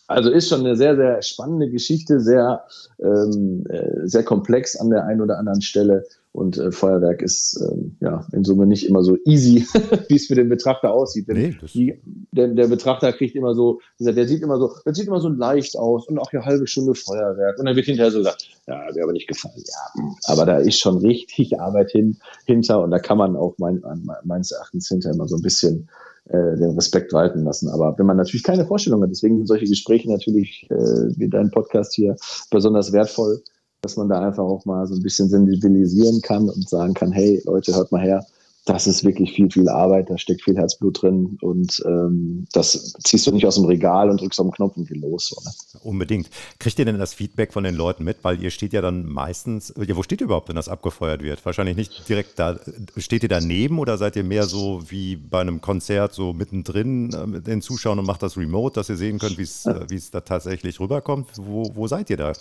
[0.09, 2.65] Also ist schon eine sehr, sehr spannende Geschichte, sehr,
[3.01, 6.05] ähm, äh, sehr komplex an der einen oder anderen Stelle.
[6.37, 9.67] Und äh, Feuerwerk ist ähm, ja in Summe nicht immer so easy,
[10.09, 11.29] wie es für den Betrachter aussieht.
[11.29, 11.95] Denn nee, die,
[12.31, 15.79] der, der, Betrachter kriegt immer so, der sieht immer so, das sieht immer so leicht
[15.79, 17.59] aus und auch eine halbe Stunde Feuerwerk.
[17.59, 19.55] Und dann wird hinterher so gesagt, ja, mir aber nicht gefallen.
[19.57, 23.83] Ja, aber da ist schon richtig Arbeit hin, hinter und da kann man auch mein,
[24.25, 25.89] meines Erachtens hinterher immer so ein bisschen
[26.29, 27.71] äh, den Respekt walten lassen.
[27.71, 30.75] Aber wenn man natürlich keine Vorstellung hat, deswegen sind solche Gespräche natürlich äh,
[31.17, 32.17] wie dein Podcast hier
[32.51, 33.43] besonders wertvoll
[33.87, 37.41] dass man da einfach auch mal so ein bisschen sensibilisieren kann und sagen kann, hey
[37.45, 38.27] Leute, hört mal her,
[38.65, 43.25] das ist wirklich viel, viel Arbeit, da steckt viel Herzblut drin und ähm, das ziehst
[43.25, 45.33] du nicht aus dem Regal und drückst auf den Knopf und geht los.
[45.39, 45.53] Oder?
[45.85, 46.29] Unbedingt.
[46.59, 48.17] Kriegt ihr denn das Feedback von den Leuten mit?
[48.23, 51.47] Weil ihr steht ja dann meistens, ja, wo steht ihr überhaupt, wenn das abgefeuert wird?
[51.47, 52.59] Wahrscheinlich nicht direkt da.
[52.97, 57.25] Steht ihr daneben oder seid ihr mehr so wie bei einem Konzert, so mittendrin äh,
[57.25, 60.23] mit den Zuschauern und macht das remote, dass ihr sehen könnt, wie es äh, da
[60.23, 61.29] tatsächlich rüberkommt?
[61.37, 62.33] Wo, wo seid ihr da?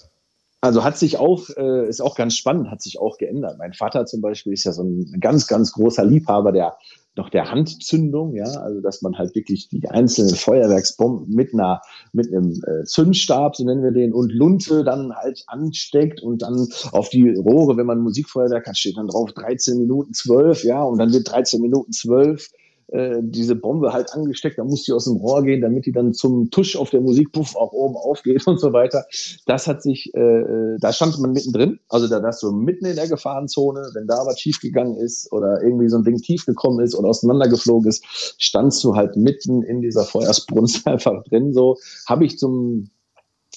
[0.66, 3.60] Also hat sich auch, äh, ist auch ganz spannend, hat sich auch geändert.
[3.60, 6.76] Mein Vater zum Beispiel ist ja so ein ganz, ganz großer Liebhaber der
[7.18, 12.28] noch der Handzündung, ja, also dass man halt wirklich die einzelnen Feuerwerksbomben mit einer mit
[12.28, 17.10] einem äh, Zündstab, so nennen wir den, und Lunte dann halt ansteckt und dann auf
[17.10, 21.14] die Rohre, wenn man Musikfeuerwerk hat, steht dann drauf 13 Minuten 12, ja, und dann
[21.14, 22.50] wird 13 Minuten 12
[22.88, 26.14] äh, diese Bombe halt angesteckt, da muss die aus dem Rohr gehen, damit die dann
[26.14, 29.06] zum Tusch auf der Musikpuff auch oben aufgeht und so weiter.
[29.46, 32.96] Das hat sich, äh, äh, da stand man mittendrin, also da warst du mitten in
[32.96, 36.80] der Gefahrenzone, wenn da was schief gegangen ist oder irgendwie so ein Ding tief gekommen
[36.80, 38.06] ist oder auseinandergeflogen ist,
[38.38, 41.54] standst du halt mitten in dieser Feuersbrunst einfach drin.
[41.54, 42.90] So habe ich zum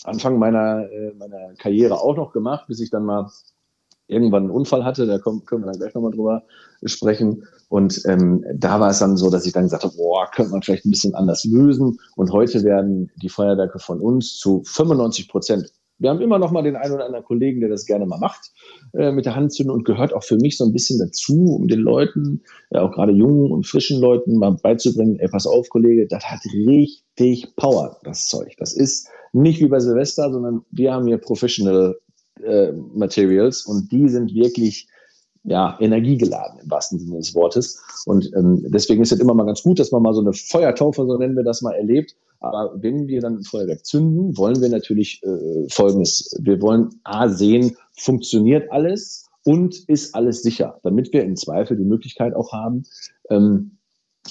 [0.04, 3.30] Anfang meiner, äh, meiner Karriere auch noch gemacht, bis ich dann mal
[4.08, 6.42] irgendwann einen Unfall hatte, da können, wir dann gleich nochmal drüber
[6.84, 7.44] sprechen.
[7.68, 10.62] Und ähm, da war es dann so, dass ich dann gesagt habe, boah, könnte man
[10.62, 11.98] vielleicht ein bisschen anders lösen.
[12.16, 16.62] Und heute werden die Feuerwerke von uns zu 95 Prozent wir haben immer noch mal
[16.62, 18.52] den einen oder anderen Kollegen, der das gerne mal macht
[18.94, 21.80] äh, mit der Handzündung und gehört auch für mich so ein bisschen dazu, um den
[21.80, 26.24] Leuten, ja, auch gerade jungen und frischen Leuten mal beizubringen, ey, pass auf, Kollege, das
[26.24, 28.54] hat richtig Power, das Zeug.
[28.58, 31.96] Das ist nicht wie bei Silvester, sondern wir haben hier Professional
[32.42, 34.88] äh, Materials und die sind wirklich
[35.44, 37.80] ja, energiegeladen im wahrsten Sinne des Wortes.
[38.06, 41.06] Und ähm, deswegen ist es immer mal ganz gut, dass man mal so eine Feuertaufe,
[41.06, 42.14] so nennen wir das mal, erlebt.
[42.40, 46.36] Aber wenn wir dann ein Feuerwerk zünden, wollen wir natürlich äh, Folgendes.
[46.40, 51.84] Wir wollen A sehen, funktioniert alles und ist alles sicher, damit wir im Zweifel die
[51.84, 52.84] Möglichkeit auch haben,
[53.30, 53.78] ähm,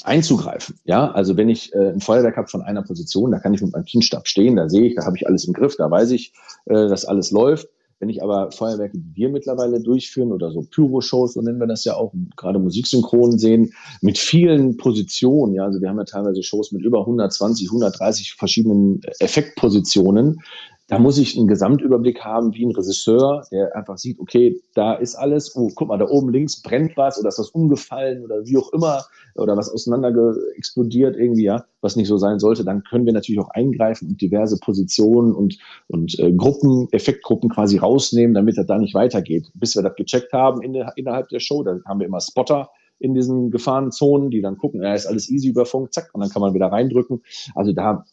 [0.04, 0.76] einzugreifen.
[0.86, 3.74] Ja, also wenn ich äh, ein Feuerwerk habe von einer Position, da kann ich mit
[3.74, 6.34] meinem Kindstab stehen, da sehe ich, da habe ich alles im Griff, da weiß ich,
[6.66, 7.68] äh, dass alles läuft.
[8.00, 11.84] Wenn ich aber Feuerwerke, die wir mittlerweile durchführen oder so Pyro-Shows, so nennen wir das
[11.84, 16.72] ja auch, gerade Musiksynchronen sehen, mit vielen Positionen, ja, also wir haben ja teilweise Shows
[16.72, 20.42] mit über 120, 130 verschiedenen Effektpositionen,
[20.88, 25.16] da muss ich einen Gesamtüberblick haben, wie ein Regisseur, der einfach sieht, okay, da ist
[25.16, 28.58] alles, oh, guck mal, da oben links brennt was oder ist was umgefallen oder wie
[28.58, 29.04] auch immer
[29.36, 33.42] oder was auseinander explodiert irgendwie, ja, was nicht so sein sollte, dann können wir natürlich
[33.42, 38.78] auch eingreifen und diverse Positionen und, und äh, Gruppen, Effektgruppen quasi rausnehmen, damit das da
[38.78, 39.52] nicht weitergeht.
[39.56, 42.70] Bis wir das gecheckt haben in der, innerhalb der Show, da haben wir immer Spotter,
[43.00, 46.30] in diesen Gefahrenzonen, die dann gucken, ja, ist alles easy über Funk, zack, und dann
[46.30, 47.22] kann man wieder reindrücken.
[47.54, 48.06] Also da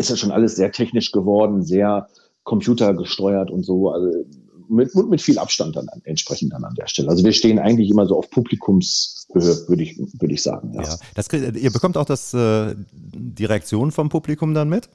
[0.00, 2.08] ist ja schon alles sehr technisch geworden, sehr
[2.44, 3.90] computergesteuert und so.
[3.90, 4.24] Also
[4.68, 7.08] mit, mit viel Abstand dann entsprechend dann an der Stelle.
[7.08, 10.72] Also wir stehen eigentlich immer so auf Publikumshöhe, würde ich, würde ich sagen.
[10.74, 10.82] Ja.
[10.82, 14.88] ja das, ihr bekommt auch das, äh, die Reaktion vom Publikum dann mit?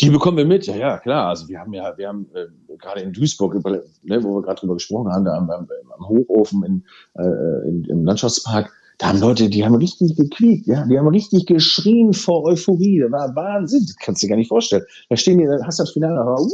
[0.00, 1.28] Die bekommen wir mit, ja, ja, klar.
[1.28, 4.74] Also wir haben ja, wir haben äh, gerade in Duisburg, ne, wo wir gerade drüber
[4.74, 5.66] gesprochen haben, da am, am,
[5.98, 6.84] am Hochofen in,
[7.14, 11.46] äh, in, im Landschaftspark, da haben Leute, die haben richtig gequiekt, ja, die haben richtig
[11.46, 12.98] geschrien vor Euphorie.
[13.00, 14.82] Das war Wahnsinn, das kannst du dir gar nicht vorstellen.
[15.08, 16.50] Da stehen die, dann hast du das Finale, wow,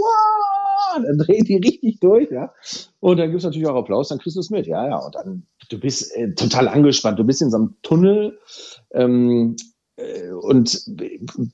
[1.03, 2.53] dann drehen die richtig durch, ja.
[3.01, 4.99] Und dann gibt es natürlich auch Applaus, dann kriegst du es mit, ja, ja.
[4.99, 8.39] Und dann, du bist äh, total angespannt, du bist in so einem Tunnel,
[8.93, 9.57] ähm,
[9.97, 10.85] äh, und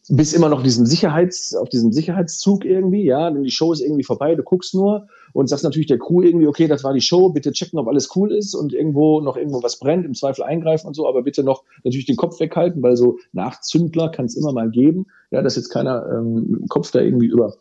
[0.09, 4.05] bist immer noch diesem Sicherheits, auf diesem Sicherheitszug irgendwie, ja, denn die Show ist irgendwie
[4.05, 7.31] vorbei, du guckst nur und sagst natürlich der Crew irgendwie, okay, das war die Show,
[7.31, 10.87] bitte checken, ob alles cool ist und irgendwo noch irgendwo was brennt, im Zweifel eingreifen
[10.87, 14.53] und so, aber bitte noch natürlich den Kopf weghalten, weil so Nachzündler kann es immer
[14.53, 17.55] mal geben, ja, dass jetzt keiner ähm, mit dem Kopf da irgendwie über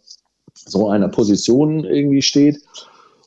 [0.53, 2.62] so einer Position irgendwie steht.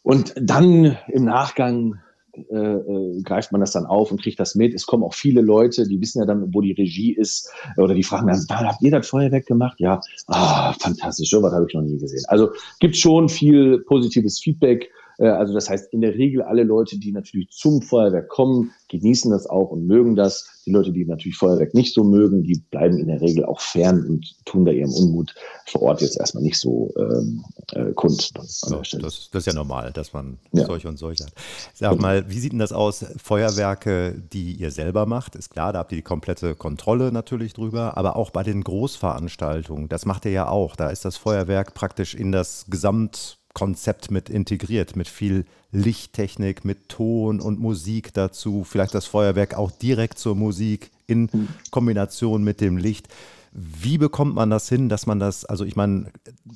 [0.02, 2.00] Und dann im Nachgang
[2.34, 4.72] äh, äh, greift man das dann auf und kriegt das mit.
[4.72, 8.02] Es kommen auch viele Leute, die wissen ja dann, wo die Regie ist, oder die
[8.02, 9.78] fragen dann, habt ihr das Feuerwerk gemacht?
[9.80, 12.22] Ja, ah, fantastisch, so was habe ich noch nie gesehen.
[12.28, 17.12] Also gibt schon viel positives Feedback also das heißt, in der Regel alle Leute, die
[17.12, 20.62] natürlich zum Feuerwerk kommen, genießen das auch und mögen das.
[20.66, 24.06] Die Leute, die natürlich Feuerwerk nicht so mögen, die bleiben in der Regel auch fern
[24.06, 25.34] und tun da ihrem Unmut
[25.66, 28.32] vor Ort jetzt erstmal nicht so ähm, äh, kund.
[28.42, 30.66] So, das, das, ist ja normal, dass man ja.
[30.66, 31.32] solche und solche hat.
[31.74, 33.04] Sag mal, wie sieht denn das aus?
[33.16, 37.96] Feuerwerke, die ihr selber macht, ist klar, da habt ihr die komplette Kontrolle natürlich drüber,
[37.96, 40.76] aber auch bei den Großveranstaltungen, das macht ihr ja auch.
[40.76, 46.88] Da ist das Feuerwerk praktisch in das Gesamt Konzept mit integriert, mit viel Lichttechnik, mit
[46.88, 51.48] Ton und Musik dazu, vielleicht das Feuerwerk auch direkt zur Musik in.
[51.70, 53.08] Kombination mit dem Licht.
[53.54, 56.10] Wie bekommt man das hin, dass man das, also ich meine,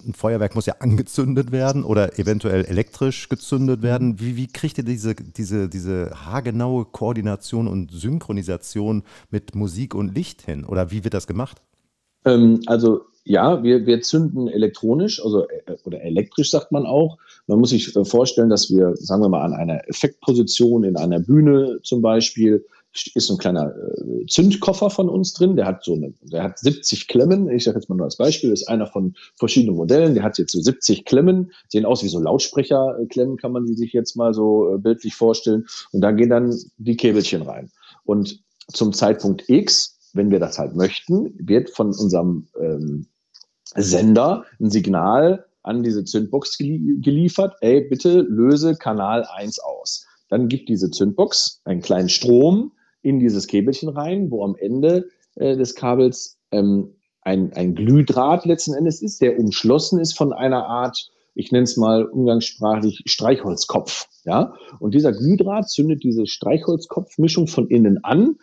[0.07, 4.19] ein Feuerwerk muss ja angezündet werden oder eventuell elektrisch gezündet werden.
[4.19, 10.41] Wie, wie kriegt ihr diese, diese, diese haargenaue Koordination und Synchronisation mit Musik und Licht
[10.41, 10.65] hin?
[10.65, 11.61] Oder wie wird das gemacht?
[12.25, 17.19] Ähm, also ja, wir, wir zünden elektronisch, also äh, oder elektrisch sagt man auch.
[17.49, 21.19] Man muss sich äh, vorstellen, dass wir, sagen wir mal, an einer Effektposition in einer
[21.19, 22.65] Bühne zum Beispiel
[23.15, 25.57] ist so ein kleiner äh, Zündkoffer von uns drin.
[25.57, 27.51] Der hat so eine, der hat 70 Klemmen.
[27.51, 30.15] Ich sage jetzt mal nur als Beispiel, ist einer von verschiedenen Modellen.
[30.15, 33.93] Der hat jetzt so 70 Klemmen, sehen aus wie so Lautsprecherklemmen, kann man die sich
[33.93, 35.67] jetzt mal so äh, bildlich vorstellen.
[35.91, 37.73] Und da gehen dann die Käbelchen rein.
[38.05, 43.09] Und zum Zeitpunkt X, wenn wir das halt möchten, wird von unserem ähm,
[43.77, 47.55] Sender ein Signal an diese Zündbox geliefert.
[47.61, 50.07] Ey, bitte löse Kanal 1 aus.
[50.29, 55.57] Dann gibt diese Zündbox einen kleinen Strom in dieses Käbelchen rein, wo am Ende äh,
[55.57, 61.11] des Kabels ähm, ein, ein Glühdraht letzten Endes ist, der umschlossen ist von einer Art,
[61.35, 64.09] ich nenne es mal umgangssprachlich Streichholzkopf.
[64.25, 64.55] Ja?
[64.79, 68.37] Und dieser Glühdraht zündet diese Streichholzkopfmischung von innen an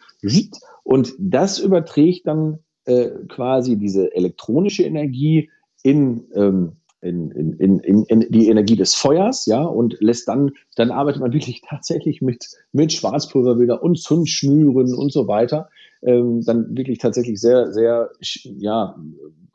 [0.84, 5.50] und das überträgt dann äh, quasi diese elektronische Energie
[5.84, 10.90] in ähm, in, in, in, in, die Energie des Feuers, ja, und lässt dann, dann
[10.90, 15.70] arbeitet man wirklich tatsächlich mit, mit Schwarzpulverbilder und Zündschnüren und so weiter.
[16.02, 18.10] Ähm, dann wirklich tatsächlich sehr, sehr,
[18.44, 18.96] ja,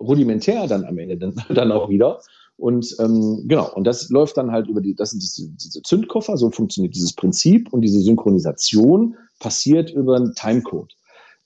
[0.00, 2.20] rudimentär dann am Ende dann, dann auch wieder.
[2.56, 6.36] Und ähm, genau, und das läuft dann halt über die, das sind diese, diese Zündkoffer,
[6.36, 10.92] so funktioniert dieses Prinzip und diese Synchronisation passiert über einen Timecode.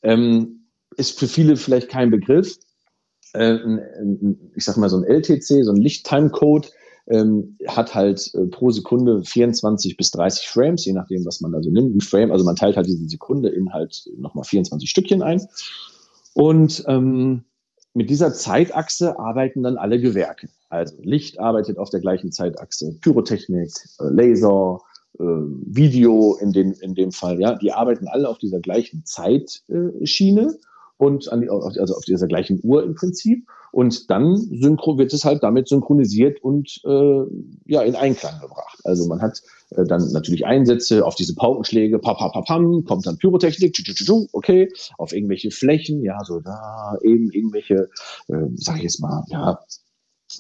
[0.03, 0.62] Ähm,
[0.97, 2.59] ist für viele vielleicht kein Begriff,
[3.35, 3.59] äh,
[4.55, 6.71] ich sag mal, so ein LTC, so ein Lichttimecode,
[7.09, 11.63] ähm, hat halt äh, pro Sekunde 24 bis 30 Frames, je nachdem, was man da
[11.63, 11.97] so nimmt.
[11.97, 15.45] Ein Frame, also man teilt halt diese Sekunde in halt nochmal 24 Stückchen ein.
[16.35, 17.45] Und ähm,
[17.95, 20.49] mit dieser Zeitachse arbeiten dann alle Gewerke.
[20.71, 24.81] Also Licht arbeitet auf der gleichen Zeitachse, Pyrotechnik, äh, Laser,
[25.19, 30.59] Video in, den, in dem Fall, ja, die arbeiten alle auf dieser gleichen Zeitschiene
[31.03, 33.49] und an die, also auf dieser gleichen Uhr im Prinzip.
[33.73, 37.23] Und dann synchro wird es halt damit synchronisiert und äh,
[37.67, 38.79] ja in Einklang gebracht.
[38.85, 43.05] Also man hat äh, dann natürlich Einsätze auf diese Paukenschläge, pa, pa, pa, pam, kommt
[43.05, 43.77] dann Pyrotechnik,
[44.33, 47.89] okay, auf irgendwelche Flächen, ja, so da eben irgendwelche,
[48.29, 49.59] äh, sag ich jetzt mal, ja,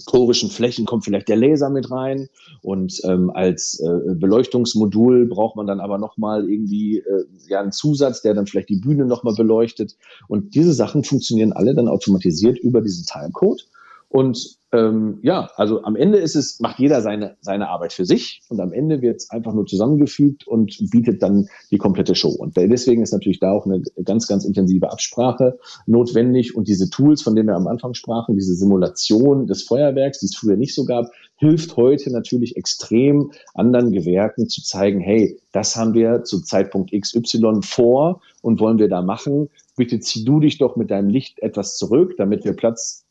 [0.06, 2.28] chorischen Flächen kommt vielleicht der Laser mit rein
[2.62, 8.22] und ähm, als äh, Beleuchtungsmodul braucht man dann aber nochmal irgendwie äh, ja einen Zusatz,
[8.22, 9.96] der dann vielleicht die Bühne nochmal beleuchtet.
[10.28, 13.66] Und diese Sachen funktionieren alle dann automatisiert über diesen Timecode
[14.08, 18.40] und ähm, ja, also am Ende ist es, macht jeder seine, seine Arbeit für sich
[18.48, 22.30] und am Ende wird es einfach nur zusammengefügt und bietet dann die komplette Show.
[22.30, 27.20] Und deswegen ist natürlich da auch eine ganz, ganz intensive Absprache notwendig und diese Tools,
[27.20, 30.86] von denen wir am Anfang sprachen, diese Simulation des Feuerwerks, die es früher nicht so
[30.86, 36.92] gab, hilft heute natürlich extrem anderen Gewerken zu zeigen, hey, das haben wir zu Zeitpunkt
[36.98, 39.50] XY vor und wollen wir da machen.
[39.76, 43.04] Bitte zieh du dich doch mit deinem Licht etwas zurück, damit wir Platz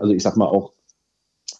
[0.00, 0.72] also ich sag mal auch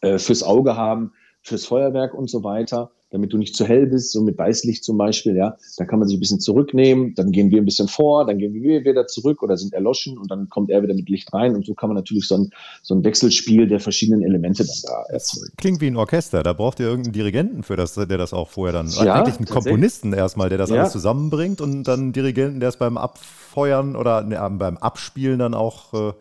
[0.01, 4.13] äh, fürs Auge haben, fürs Feuerwerk und so weiter, damit du nicht zu hell bist,
[4.13, 7.51] so mit Weißlicht zum Beispiel, ja, da kann man sich ein bisschen zurücknehmen, dann gehen
[7.51, 10.71] wir ein bisschen vor, dann gehen wir wieder zurück oder sind erloschen und dann kommt
[10.71, 12.51] er wieder mit Licht rein und so kann man natürlich so ein,
[12.83, 15.53] so ein Wechselspiel der verschiedenen Elemente dann da erzeugen.
[15.57, 18.73] Klingt wie ein Orchester, da braucht ihr irgendeinen Dirigenten für das, der das auch vorher
[18.73, 20.81] dann, ja, eigentlich einen Komponisten erstmal, der das ja.
[20.81, 22.97] alles zusammenbringt und dann einen Dirigenten, der es beim
[23.51, 26.13] Abfeuern oder ne, beim Abspielen dann auch äh,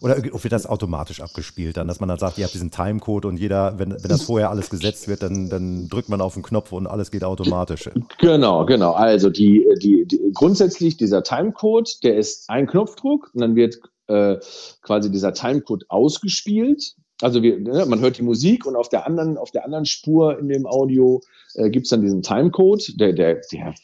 [0.00, 3.38] oder wird das automatisch abgespielt dann, dass man dann sagt, ihr habt diesen Timecode und
[3.38, 6.72] jeder, wenn, wenn das vorher alles gesetzt wird, dann, dann drückt man auf den Knopf
[6.72, 7.90] und alles geht automatisch.
[8.18, 8.92] Genau, genau.
[8.92, 14.36] Also die, die, die grundsätzlich dieser Timecode, der ist ein Knopfdruck und dann wird äh,
[14.82, 16.94] quasi dieser Timecode ausgespielt.
[17.20, 20.38] Also wir, ne, man hört die Musik und auf der anderen, auf der anderen Spur
[20.38, 21.20] in dem Audio
[21.54, 23.74] äh, gibt es dann diesen Timecode, der, der, der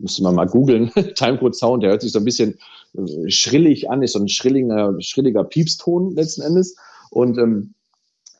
[0.00, 2.58] müsste man mal googeln, Timecode Sound, der hört sich so ein bisschen
[2.94, 6.76] äh, schrillig an, ist so ein schrilliger, schrilliger Piepston letzten Endes.
[7.10, 7.74] Und ähm,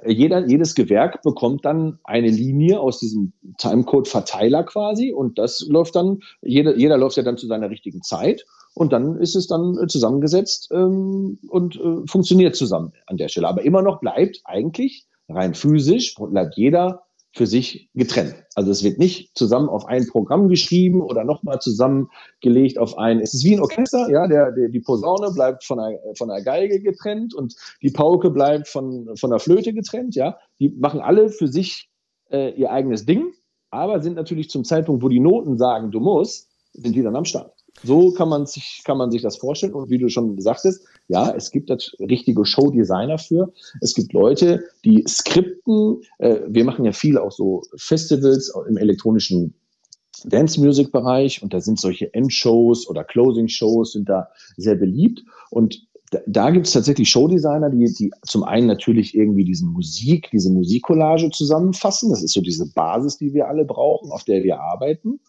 [0.06, 6.20] jeder, jedes Gewerk bekommt dann eine Linie aus diesem Timecode-Verteiler quasi und das läuft dann,
[6.42, 9.86] jeder, jeder läuft ja dann zu seiner richtigen Zeit und dann ist es dann äh,
[9.88, 13.48] zusammengesetzt ähm, und äh, funktioniert zusammen an der Stelle.
[13.48, 18.34] Aber immer noch bleibt eigentlich rein physisch, bleibt jeder für sich getrennt.
[18.54, 23.20] Also es wird nicht zusammen auf ein Programm geschrieben oder nochmal zusammengelegt auf ein.
[23.20, 26.42] Es ist wie ein Orchester, ja, der, der, die Posaune bleibt von der, von der
[26.42, 30.38] Geige getrennt und die Pauke bleibt von, von der Flöte getrennt, ja.
[30.58, 31.88] Die machen alle für sich
[32.30, 33.32] äh, ihr eigenes Ding,
[33.70, 37.24] aber sind natürlich zum Zeitpunkt, wo die Noten sagen, du musst, sind die dann am
[37.24, 37.59] Start.
[37.82, 39.74] So kann man sich, kann man sich das vorstellen.
[39.74, 43.52] Und wie du schon sagtest, ja, es gibt das richtige Showdesigner für.
[43.80, 46.02] Es gibt Leute, die skripten.
[46.18, 49.54] Äh, wir machen ja viel auch so Festivals im elektronischen
[50.24, 55.22] Dance Music Bereich und da sind solche Endshows oder Closing Shows sind da sehr beliebt
[55.50, 60.28] und da, da gibt es tatsächlich Showdesigner, die, die zum einen natürlich irgendwie diese Musik,
[60.32, 62.10] diese Musikcollage zusammenfassen.
[62.10, 65.20] Das ist so diese Basis, die wir alle brauchen, auf der wir arbeiten.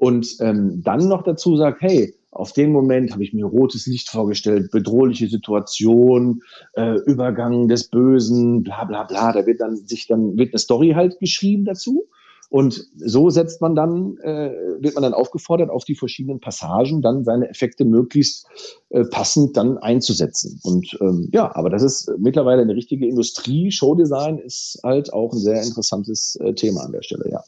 [0.00, 4.08] Und ähm, dann noch dazu sagt, hey, auf den Moment habe ich mir rotes Licht
[4.08, 9.32] vorgestellt, bedrohliche Situation, äh, Übergang des Bösen, bla bla bla.
[9.32, 12.06] Da wird dann sich dann wird eine Story halt geschrieben dazu.
[12.48, 17.22] Und so setzt man dann, äh, wird man dann aufgefordert, auf die verschiedenen Passagen dann
[17.22, 18.46] seine Effekte möglichst
[18.88, 20.60] äh, passend dann einzusetzen.
[20.62, 23.70] Und ähm, ja, aber das ist mittlerweile eine richtige Industrie.
[23.70, 27.44] Showdesign ist halt auch ein sehr interessantes äh, Thema an der Stelle, ja.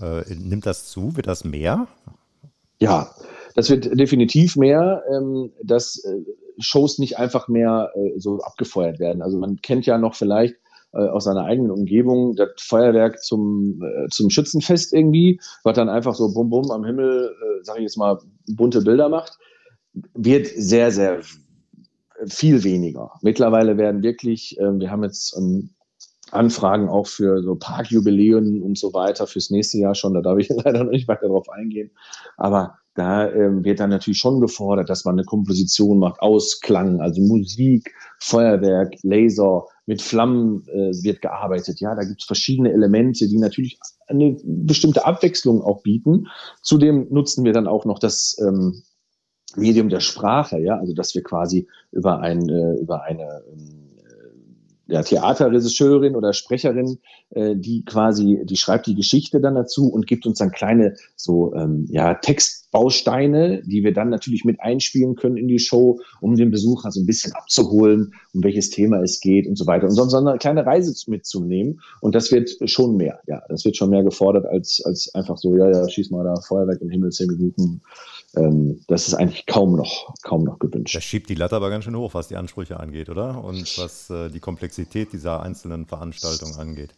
[0.00, 1.16] Äh, nimmt das zu?
[1.16, 1.88] Wird das mehr?
[2.80, 3.10] Ja,
[3.54, 6.22] das wird definitiv mehr, ähm, dass äh,
[6.58, 9.22] Shows nicht einfach mehr äh, so abgefeuert werden.
[9.22, 10.54] Also man kennt ja noch vielleicht
[10.92, 16.14] äh, aus seiner eigenen Umgebung das Feuerwerk zum, äh, zum Schützenfest irgendwie, was dann einfach
[16.14, 19.38] so bum bum am Himmel, äh, sage ich jetzt mal, bunte Bilder macht,
[20.14, 21.20] wird sehr, sehr
[22.26, 23.12] viel weniger.
[23.22, 25.70] Mittlerweile werden wirklich, äh, wir haben jetzt ähm,
[26.30, 30.14] Anfragen auch für so Parkjubiläen und so weiter fürs nächste Jahr schon.
[30.14, 31.90] Da darf ich leider noch nicht weiter drauf eingehen.
[32.36, 37.20] Aber da ähm, wird dann natürlich schon gefordert, dass man eine Komposition macht, Ausklang, also
[37.20, 41.80] Musik, Feuerwerk, Laser, mit Flammen äh, wird gearbeitet.
[41.80, 46.26] Ja, da gibt es verschiedene Elemente, die natürlich eine bestimmte Abwechslung auch bieten.
[46.60, 48.82] Zudem nutzen wir dann auch noch das ähm,
[49.56, 53.87] Medium der Sprache, ja, also dass wir quasi über ein äh, über eine ähm,
[54.88, 56.98] ja, Theaterregisseurin oder Sprecherin,
[57.30, 61.54] äh, die quasi, die schreibt die Geschichte dann dazu und gibt uns dann kleine so
[61.54, 66.50] ähm, ja, Textbausteine, die wir dann natürlich mit einspielen können in die Show, um den
[66.50, 69.86] Besucher so ein bisschen abzuholen, um welches Thema es geht und so weiter.
[69.86, 71.80] Und sonst eine kleine Reise mitzunehmen.
[72.00, 75.54] Und das wird schon mehr, ja, das wird schon mehr gefordert als, als einfach so,
[75.54, 77.82] ja, ja, schieß mal da Feuerwerk im Himmel, zehn Minuten
[78.88, 80.94] das ist eigentlich kaum noch, kaum noch gewünscht.
[80.94, 83.42] Das schiebt die Latte aber ganz schön hoch, was die Ansprüche angeht, oder?
[83.42, 86.94] Und was äh, die Komplexität dieser einzelnen Veranstaltungen angeht.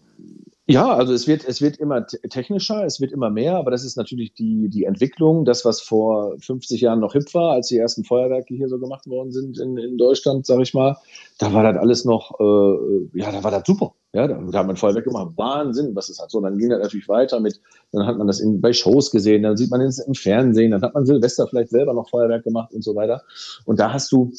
[0.70, 3.96] Ja, also es wird, es wird immer technischer, es wird immer mehr, aber das ist
[3.96, 8.04] natürlich die, die Entwicklung, das, was vor 50 Jahren noch hip war, als die ersten
[8.04, 10.96] Feuerwerke hier so gemacht worden sind in, in Deutschland, sage ich mal,
[11.38, 13.94] da war das alles noch, äh, ja, da war das super.
[14.12, 15.32] Ja, da, da hat man Feuerwerk gemacht.
[15.36, 16.40] Wahnsinn, was ist halt so.
[16.40, 19.56] Dann ging das natürlich weiter mit, dann hat man das in, bei Shows gesehen, dann
[19.56, 22.84] sieht man es im Fernsehen, dann hat man Silvester vielleicht selber noch Feuerwerk gemacht und
[22.84, 23.22] so weiter.
[23.64, 24.32] Und da hast du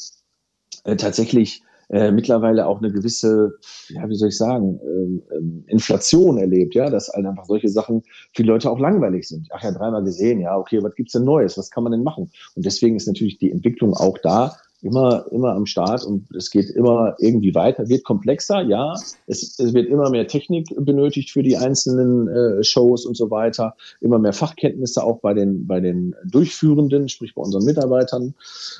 [0.84, 1.62] äh, tatsächlich
[1.92, 6.88] äh, mittlerweile auch eine gewisse, ja, wie soll ich sagen, ähm, ähm, Inflation erlebt, ja,
[6.90, 8.02] dass halt einfach solche Sachen
[8.32, 9.48] für die Leute auch langweilig sind.
[9.52, 11.58] Ach ja, dreimal gesehen, ja, okay, was gibt's denn Neues?
[11.58, 12.30] Was kann man denn machen?
[12.54, 16.70] Und deswegen ist natürlich die Entwicklung auch da, immer, immer am Start und es geht
[16.70, 18.94] immer irgendwie weiter, wird komplexer, ja.
[19.26, 23.76] Es, es wird immer mehr Technik benötigt für die einzelnen äh, Shows und so weiter,
[24.00, 28.34] immer mehr Fachkenntnisse auch bei den, bei den Durchführenden, sprich bei unseren Mitarbeitern.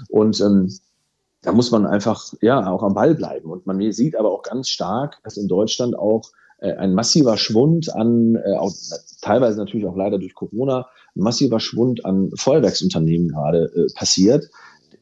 [0.09, 0.71] Und ähm,
[1.43, 3.51] da muss man einfach ja auch am Ball bleiben.
[3.51, 7.95] Und man sieht aber auch ganz stark, dass in Deutschland auch äh, ein massiver Schwund
[7.95, 8.73] an, äh, auch,
[9.21, 14.49] teilweise natürlich auch leider durch Corona, massiver Schwund an Feuerwerksunternehmen gerade äh, passiert,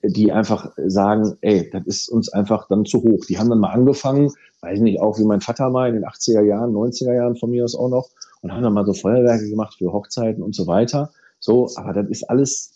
[0.03, 3.27] die einfach sagen, ey, das ist uns einfach dann zu hoch.
[3.29, 6.05] Die haben dann mal angefangen, weiß ich nicht, auch wie mein Vater mal in den
[6.07, 8.09] 80er Jahren, 90er Jahren von mir aus auch noch,
[8.41, 11.11] und haben dann mal so Feuerwerke gemacht für Hochzeiten und so weiter.
[11.39, 12.73] So, aber das ist alles,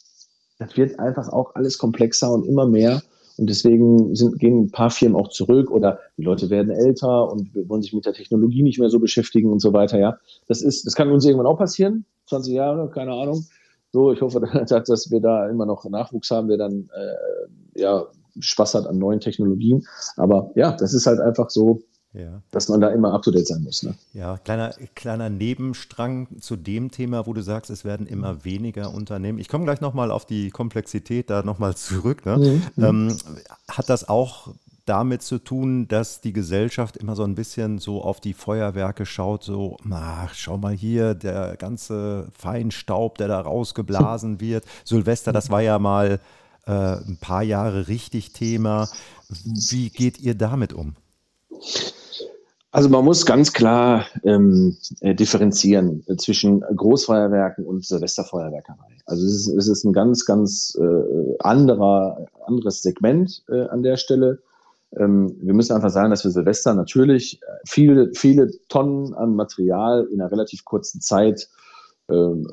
[0.59, 3.03] das wird einfach auch alles komplexer und immer mehr.
[3.37, 7.51] Und deswegen sind, gehen ein paar Firmen auch zurück oder die Leute werden älter und
[7.69, 9.99] wollen sich mit der Technologie nicht mehr so beschäftigen und so weiter.
[9.99, 12.05] Ja, das ist, das kann uns irgendwann auch passieren.
[12.27, 13.45] 20 Jahre, keine Ahnung.
[13.93, 18.07] So, ich hoffe, dass wir da immer noch Nachwuchs haben, der dann äh, ja
[18.39, 19.85] Spaß hat an neuen Technologien.
[20.17, 21.83] Aber ja, das ist halt einfach so,
[22.15, 22.41] ja.
[22.53, 23.83] Dass man da immer up to date sein muss.
[23.83, 23.95] Ne?
[24.13, 29.39] Ja, kleiner, kleiner Nebenstrang zu dem Thema, wo du sagst, es werden immer weniger Unternehmen.
[29.39, 32.25] Ich komme gleich nochmal auf die Komplexität da nochmal zurück.
[32.25, 32.63] Ne?
[32.77, 32.85] Mhm.
[32.85, 33.17] Ähm,
[33.69, 34.55] hat das auch
[34.87, 39.43] damit zu tun, dass die Gesellschaft immer so ein bisschen so auf die Feuerwerke schaut,
[39.43, 44.65] so, ach, schau mal hier, der ganze Feinstaub, der da rausgeblasen wird.
[44.85, 46.21] Silvester, das war ja mal
[46.67, 48.89] äh, ein paar Jahre richtig Thema.
[49.29, 50.95] Wie geht ihr damit um?
[52.75, 58.97] Also man muss ganz klar ähm, äh, differenzieren zwischen Großfeuerwerken und Silvesterfeuerwerkerei.
[59.07, 63.97] Also es ist, es ist ein ganz, ganz äh, anderer, anderes Segment äh, an der
[63.97, 64.43] Stelle.
[64.97, 70.09] Ähm, wir müssen einfach sagen, dass wir Silvester natürlich äh, viele, viele Tonnen an Material
[70.13, 71.49] in einer relativ kurzen Zeit
[72.11, 72.45] ähm,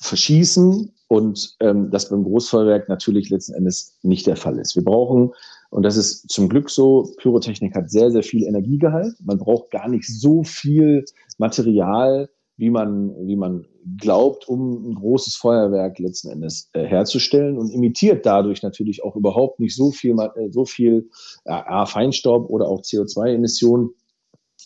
[0.00, 4.76] verschießen und ähm, das beim Großfeuerwerk natürlich letzten Endes nicht der Fall ist.
[4.76, 5.34] Wir brauchen,
[5.72, 9.14] und das ist zum Glück so, Pyrotechnik hat sehr, sehr viel Energiegehalt.
[9.24, 11.06] Man braucht gar nicht so viel
[11.38, 13.64] Material, wie man, wie man
[13.96, 19.60] glaubt, um ein großes Feuerwerk letzten Endes äh, herzustellen und imitiert dadurch natürlich auch überhaupt
[19.60, 21.08] nicht so viel, äh, so viel
[21.46, 23.94] äh, Feinstaub oder auch CO2-Emissionen,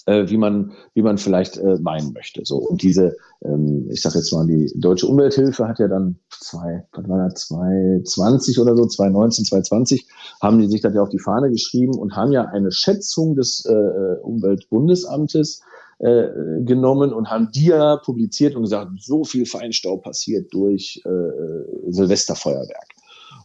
[0.07, 2.43] äh, wie man, wie man vielleicht äh, meinen möchte.
[2.45, 6.85] So und diese, ähm, ich sage jetzt mal, die deutsche Umwelthilfe hat ja dann zwei,
[6.93, 10.07] was war das, 2020 oder so, 2019, 2020
[10.41, 13.65] haben die sich das ja auf die Fahne geschrieben und haben ja eine Schätzung des
[13.67, 15.63] äh, Umweltbundesamtes
[15.99, 16.29] äh,
[16.63, 22.96] genommen und haben die ja publiziert und gesagt, so viel Feinstaub passiert durch äh, Silvesterfeuerwerk.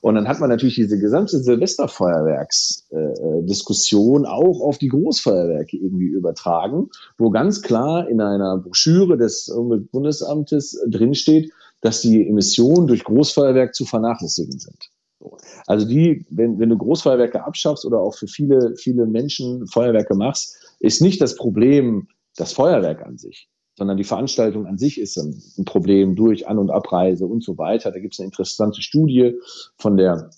[0.02, 6.90] Und dann hat man natürlich diese gesamte Silvesterfeuerwerksdiskussion äh, auch auf die Großfeuerwerke irgendwie übertragen,
[7.20, 13.86] wo ganz klar in einer Broschüre des Umweltbundesamtes drinsteht, dass die Emissionen durch Großfeuerwerk zu
[13.86, 14.90] vernachlässigen sind.
[15.68, 20.58] Also die, wenn, wenn du Großfeuerwerke abschaffst oder auch für viele, viele Menschen Feuerwerke machst,
[20.80, 25.66] ist nicht das Problem das Feuerwerk an sich sondern die Veranstaltung an sich ist ein,
[25.66, 27.92] Problem durch An- und Abreise und so weiter.
[27.92, 29.36] Da gibt es eine interessante Studie
[29.78, 30.30] von der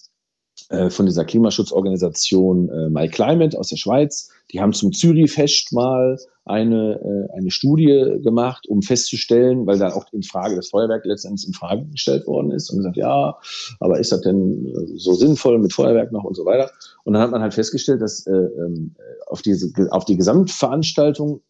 [0.69, 4.29] äh, von dieser Klimaschutzorganisation äh, My Climate aus der Schweiz.
[4.51, 10.05] Die haben zum Zürich-Fest mal eine, äh, eine Studie gemacht, um festzustellen, weil da auch
[10.11, 13.37] in Frage das Feuerwerk letztendlich in Frage gestellt worden ist und gesagt, ja,
[13.79, 16.71] aber ist das denn äh, so sinnvoll mit Feuerwerk noch und so weiter?
[17.03, 18.95] Und dann hat man halt festgestellt, dass äh, ähm,
[19.27, 21.41] auf, diese, auf die Gesamtveranstaltung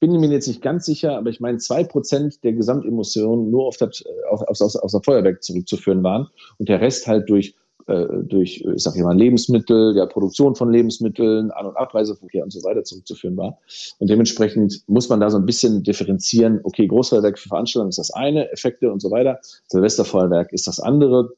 [0.00, 3.76] bin mir jetzt nicht ganz sicher, aber ich meine, zwei Prozent der Gesamtemissionen nur auf
[3.76, 6.28] das, äh, auf, auf, auf, das Feuerwerk zurückzuführen waren
[6.58, 7.54] und der Rest halt durch,
[7.86, 12.62] äh, durch ich sag mal, Lebensmittel, ja, Produktion von Lebensmitteln, An- und Abreiseverkehr und so
[12.62, 13.58] weiter zurückzuführen war.
[13.98, 18.10] Und dementsprechend muss man da so ein bisschen differenzieren, okay, Großfeuerwerk für Veranstaltungen ist das
[18.10, 21.30] eine, Effekte und so weiter, Silvesterfeuerwerk ist das andere.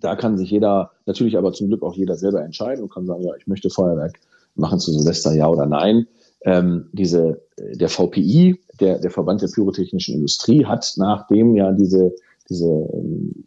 [0.00, 3.22] Da kann sich jeder, natürlich aber zum Glück auch jeder selber entscheiden und kann sagen,
[3.22, 4.18] ja, ich möchte Feuerwerk
[4.54, 6.06] machen zu Silvester, ja oder nein
[6.44, 12.14] ähm, diese, äh, der VPI, der, der Verband der pyrotechnischen Industrie, hat nachdem ja diese,
[12.48, 13.44] diese ähm,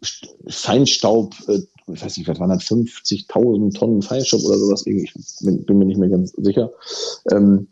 [0.48, 1.60] Feinstaub, äh,
[1.92, 5.86] ich weiß nicht, was waren das, 50.000 Tonnen Feinstaub oder sowas, ich bin, bin, mir
[5.86, 6.72] nicht mehr ganz sicher,
[7.32, 7.68] ähm,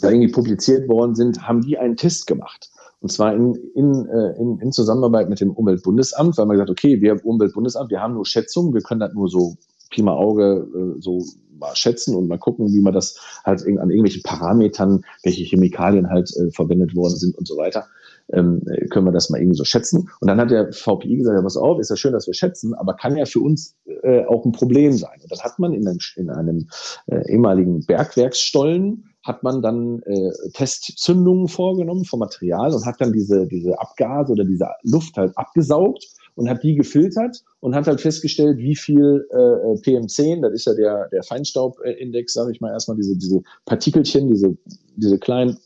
[0.00, 2.70] da irgendwie publiziert worden sind, haben die einen Test gemacht.
[3.00, 7.00] Und zwar in, in, äh, in, in Zusammenarbeit mit dem Umweltbundesamt, weil man gesagt, okay,
[7.00, 9.56] wir Umweltbundesamt, wir haben nur Schätzungen, wir können das nur so
[9.92, 11.22] Pi mal Auge äh, so
[11.62, 16.30] mal schätzen und mal gucken, wie man das halt an irgendwelchen Parametern, welche Chemikalien halt
[16.36, 17.86] äh, verwendet worden sind und so weiter,
[18.32, 20.10] ähm, äh, können wir das mal irgendwie so schätzen.
[20.20, 22.74] Und dann hat der VPI gesagt, ja, pass auf, ist ja schön, dass wir schätzen,
[22.74, 25.18] aber kann ja für uns äh, auch ein Problem sein.
[25.22, 26.68] Und dann hat man in einem, in einem
[27.06, 33.46] äh, ehemaligen Bergwerksstollen hat man dann äh, Testzündungen vorgenommen vom Material und hat dann diese,
[33.46, 36.04] diese Abgase oder diese Luft halt abgesaugt
[36.34, 40.74] und hat die gefiltert und hat halt festgestellt, wie viel äh, PM10, das ist ja
[40.74, 44.56] der, der Feinstaubindex, sage ich mal erstmal, diese, diese Partikelchen, diese,
[44.96, 45.58] diese kleinen,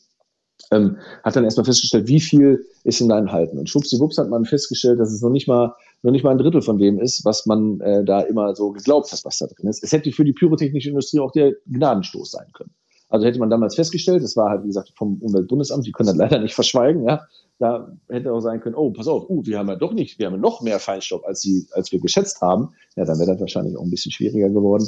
[0.71, 3.59] ähm, hat dann erstmal festgestellt, wie viel ist in da enthalten.
[3.59, 6.63] Und schwuppsiwupps hat man festgestellt, dass es noch nicht mal, noch nicht mal ein Drittel
[6.63, 9.85] von dem ist, was man äh, da immer so geglaubt hat, was da drin ist.
[9.85, 12.71] Es hätte für die pyrotechnische Industrie auch der Gnadenstoß sein können.
[13.09, 16.17] Also hätte man damals festgestellt, das war halt, wie gesagt, vom Umweltbundesamt, die können das
[16.17, 17.27] leider nicht verschweigen, ja.
[17.59, 20.27] Da hätte auch sein können, oh, pass auf, uh, wir haben ja doch nicht, wir
[20.27, 22.75] haben noch mehr Feinstaub, als, sie, als wir geschätzt haben.
[22.97, 24.87] Ja, dann wäre das wahrscheinlich auch ein bisschen schwieriger geworden.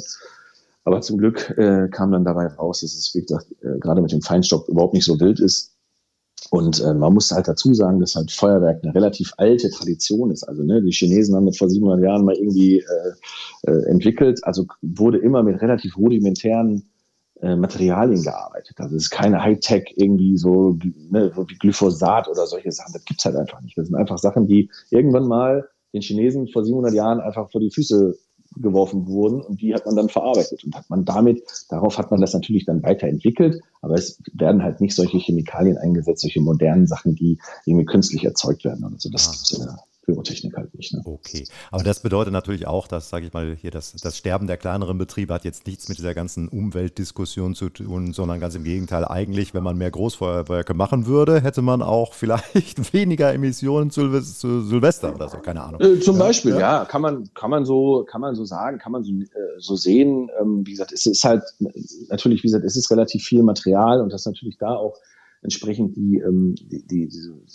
[0.83, 4.11] Aber zum Glück äh, kam dann dabei raus, dass es, wie gesagt, äh, gerade mit
[4.11, 5.75] dem Feinstaub überhaupt nicht so wild ist.
[6.51, 10.43] Und äh, man muss halt dazu sagen, dass halt Feuerwerk eine relativ alte Tradition ist.
[10.43, 14.43] Also ne, die Chinesen haben das vor 700 Jahren mal irgendwie äh, äh, entwickelt.
[14.43, 16.89] Also wurde immer mit relativ rudimentären
[17.41, 18.79] äh, Materialien gearbeitet.
[18.79, 20.77] Also es ist keine Hightech irgendwie so,
[21.09, 22.93] ne, wie Glyphosat oder solche Sachen.
[22.93, 23.77] Das gibt's halt einfach nicht.
[23.77, 27.71] Das sind einfach Sachen, die irgendwann mal den Chinesen vor 700 Jahren einfach vor die
[27.71, 28.17] Füße
[28.55, 32.19] geworfen wurden und die hat man dann verarbeitet und hat man damit, darauf hat man
[32.19, 37.15] das natürlich dann weiterentwickelt, aber es werden halt nicht solche Chemikalien eingesetzt, solche modernen Sachen,
[37.15, 38.83] die irgendwie künstlich erzeugt werden.
[38.83, 39.31] Also das ah.
[39.31, 39.77] gibt's ja
[40.09, 40.93] Pyrotechnik halt nicht.
[40.93, 41.01] Ne?
[41.05, 44.57] Okay, aber das bedeutet natürlich auch, dass, sage ich mal, hier das, das Sterben der
[44.57, 49.05] kleineren Betriebe hat jetzt nichts mit dieser ganzen Umweltdiskussion zu tun, sondern ganz im Gegenteil.
[49.05, 55.13] Eigentlich, wenn man mehr Großfeuerwerke machen würde, hätte man auch vielleicht weniger Emissionen zu, Silvester
[55.13, 55.81] oder so, keine Ahnung.
[55.81, 56.59] Äh, zum ja, Beispiel, ja.
[56.59, 59.25] ja, kann man, kann man so, kann man so sagen, kann man so, äh,
[59.59, 60.29] so sehen.
[60.39, 61.43] Ähm, wie gesagt, es ist halt
[62.09, 64.97] natürlich, wie gesagt, es ist relativ viel Material und das natürlich da auch
[65.41, 67.09] entsprechend die, ähm, die, die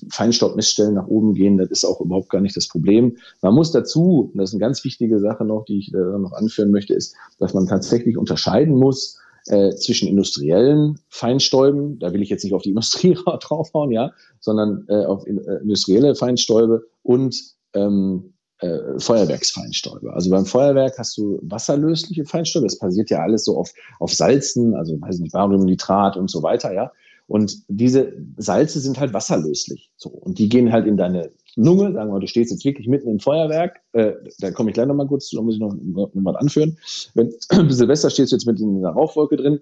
[0.09, 3.17] Feinstaubmessstellen nach oben gehen, das ist auch überhaupt gar nicht das Problem.
[3.43, 6.33] Man muss dazu, und das ist eine ganz wichtige Sache noch, die ich äh, noch
[6.33, 12.31] anführen möchte, ist, dass man tatsächlich unterscheiden muss äh, zwischen industriellen Feinstäuben, da will ich
[12.31, 17.37] jetzt nicht auf die Industrie draufhauen, ja, sondern äh, auf in, äh, industrielle Feinstäube und
[17.75, 20.13] ähm, äh, Feuerwerksfeinstäube.
[20.13, 22.67] Also beim Feuerwerk hast du wasserlösliche Feinstäube.
[22.67, 26.73] Das passiert ja alles so auf, auf Salzen, also weiß nicht, Bariumnitrat und so weiter,
[26.73, 26.93] ja.
[27.27, 29.91] Und diese Salze sind halt wasserlöslich.
[29.97, 30.11] So.
[30.11, 33.21] Und die gehen halt in deine Lunge, sagen wir, du stehst jetzt wirklich mitten im
[33.21, 36.37] Feuerwerk, äh, da komme ich gleich nochmal kurz zu, da muss ich noch, noch, mal
[36.37, 36.77] anführen.
[37.15, 37.33] Wenn
[37.71, 39.61] Silvester stehst du jetzt mitten in einer Rauchwolke drin,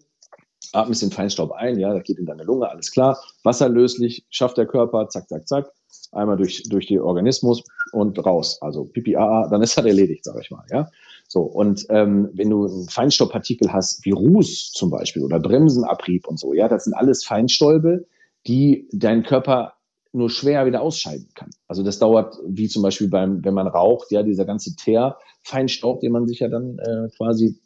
[0.73, 3.19] atmest den Feinstaub ein, ja, das geht in deine Lunge, alles klar.
[3.45, 5.71] Wasserlöslich, schafft der Körper, zack, zack, zack,
[6.13, 8.59] einmal durch, durch den Organismus und raus.
[8.63, 10.89] Also Pipi, AA, dann ist das erledigt, sage ich mal, ja.
[11.33, 16.39] So, und ähm, wenn du einen Feinstaubpartikel hast, wie Ruß zum Beispiel oder Bremsenabrieb und
[16.39, 18.05] so, ja, das sind alles Feinstäube,
[18.47, 19.73] die dein Körper
[20.13, 21.49] nur schwer wieder ausscheiden kann.
[21.69, 26.01] Also das dauert, wie zum Beispiel beim, wenn man raucht, ja, dieser ganze Teer, Feinstaub,
[26.01, 27.59] den man sich ja dann äh, quasi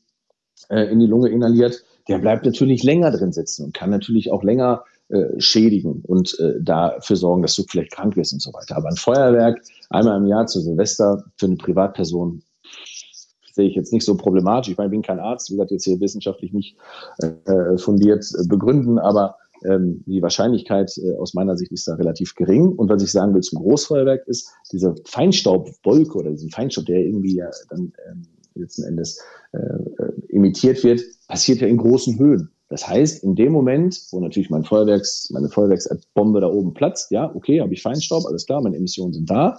[0.68, 4.44] äh, in die Lunge inhaliert, der bleibt natürlich länger drin sitzen und kann natürlich auch
[4.44, 8.76] länger äh, schädigen und äh, dafür sorgen, dass du vielleicht krank wirst und so weiter.
[8.76, 9.60] Aber ein Feuerwerk
[9.90, 12.42] einmal im Jahr zu Silvester für eine Privatperson
[13.56, 14.70] sehe ich jetzt nicht so problematisch.
[14.70, 16.76] Ich meine, ich bin kein Arzt, wie gesagt, jetzt hier wissenschaftlich nicht
[17.18, 22.68] äh, fundiert begründen, aber ähm, die Wahrscheinlichkeit äh, aus meiner Sicht ist da relativ gering.
[22.68, 27.36] Und was ich sagen will zum Großfeuerwerk ist, diese Feinstaubwolke oder diesen Feinstaub, der irgendwie
[27.36, 28.22] ja dann ähm,
[28.54, 32.50] letzten Endes äh, äh, emittiert wird, passiert ja in großen Höhen.
[32.68, 37.34] Das heißt, in dem Moment, wo natürlich mein Feuerwerks, meine Feuerwerksbombe da oben platzt, ja,
[37.34, 39.56] okay, habe ich Feinstaub, alles klar, meine Emissionen sind da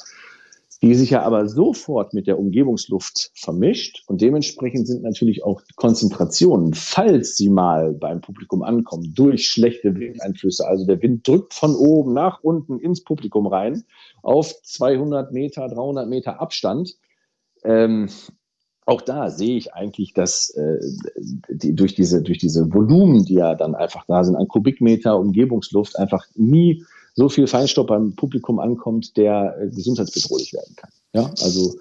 [0.81, 4.03] die sich ja aber sofort mit der Umgebungsluft vermischt.
[4.07, 10.67] Und dementsprechend sind natürlich auch Konzentrationen, falls sie mal beim Publikum ankommen, durch schlechte Windeinflüsse,
[10.67, 13.83] also der Wind drückt von oben nach unten ins Publikum rein,
[14.21, 16.95] auf 200 Meter, 300 Meter Abstand,
[17.63, 18.07] ähm,
[18.85, 20.77] auch da sehe ich eigentlich, dass äh,
[21.49, 25.99] die, durch, diese, durch diese Volumen, die ja dann einfach da sind, an Kubikmeter Umgebungsluft,
[25.99, 26.85] einfach nie
[27.17, 30.91] so viel Feinstaub beim Publikum ankommt, der äh, gesundheitsbedrohlich werden kann.
[31.13, 31.75] Ja, also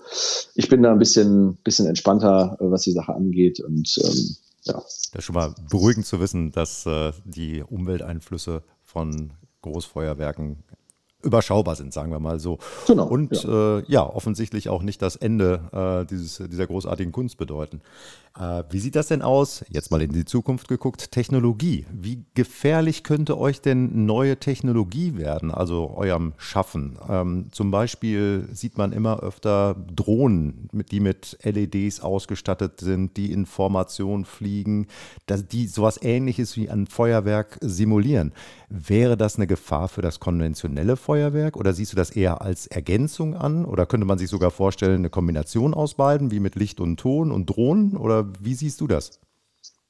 [0.54, 4.74] ich bin da ein bisschen, bisschen entspannter, äh, was die Sache angeht und ähm, ja.
[4.74, 10.64] Das ist schon mal beruhigend zu wissen, dass äh, die Umwelteinflüsse von Großfeuerwerken
[11.22, 12.58] überschaubar sind, sagen wir mal so.
[12.86, 13.78] Genau, und ja.
[13.78, 17.80] Äh, ja offensichtlich auch nicht das Ende äh, dieses, dieser großartigen Kunst bedeuten.
[18.38, 21.86] Äh, wie sieht das denn aus, jetzt mal in die Zukunft geguckt, Technologie?
[21.90, 26.98] Wie gefährlich könnte euch denn neue Technologie werden, also eurem Schaffen?
[27.08, 33.46] Ähm, zum Beispiel sieht man immer öfter Drohnen, die mit LEDs ausgestattet sind, die in
[33.46, 34.86] Formation fliegen,
[35.28, 38.32] die sowas ähnliches wie ein Feuerwerk simulieren.
[38.68, 43.34] Wäre das eine Gefahr für das konventionelle Feuerwerk oder siehst du das eher als Ergänzung
[43.34, 43.64] an?
[43.64, 47.30] Oder könnte man sich sogar vorstellen, eine Kombination aus beiden, wie mit Licht und Ton
[47.30, 47.96] und Drohnen?
[47.96, 49.20] Oder wie siehst du das?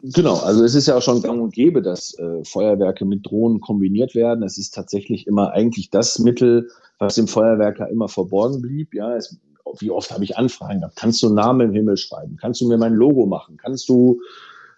[0.02, 3.60] Genau, also es ist ja auch schon gang und gäbe, dass äh, Feuerwerke mit Drohnen
[3.60, 4.44] kombiniert werden.
[4.44, 6.68] Es ist tatsächlich immer eigentlich das Mittel,
[6.98, 8.94] was dem Feuerwerker immer verborgen blieb.
[8.94, 9.38] Ja, es,
[9.78, 10.96] wie oft habe ich Anfragen gehabt?
[10.96, 12.36] Kannst du Namen im Himmel schreiben?
[12.38, 13.56] Kannst du mir mein Logo machen?
[13.56, 14.20] Kannst du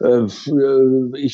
[0.01, 0.46] ich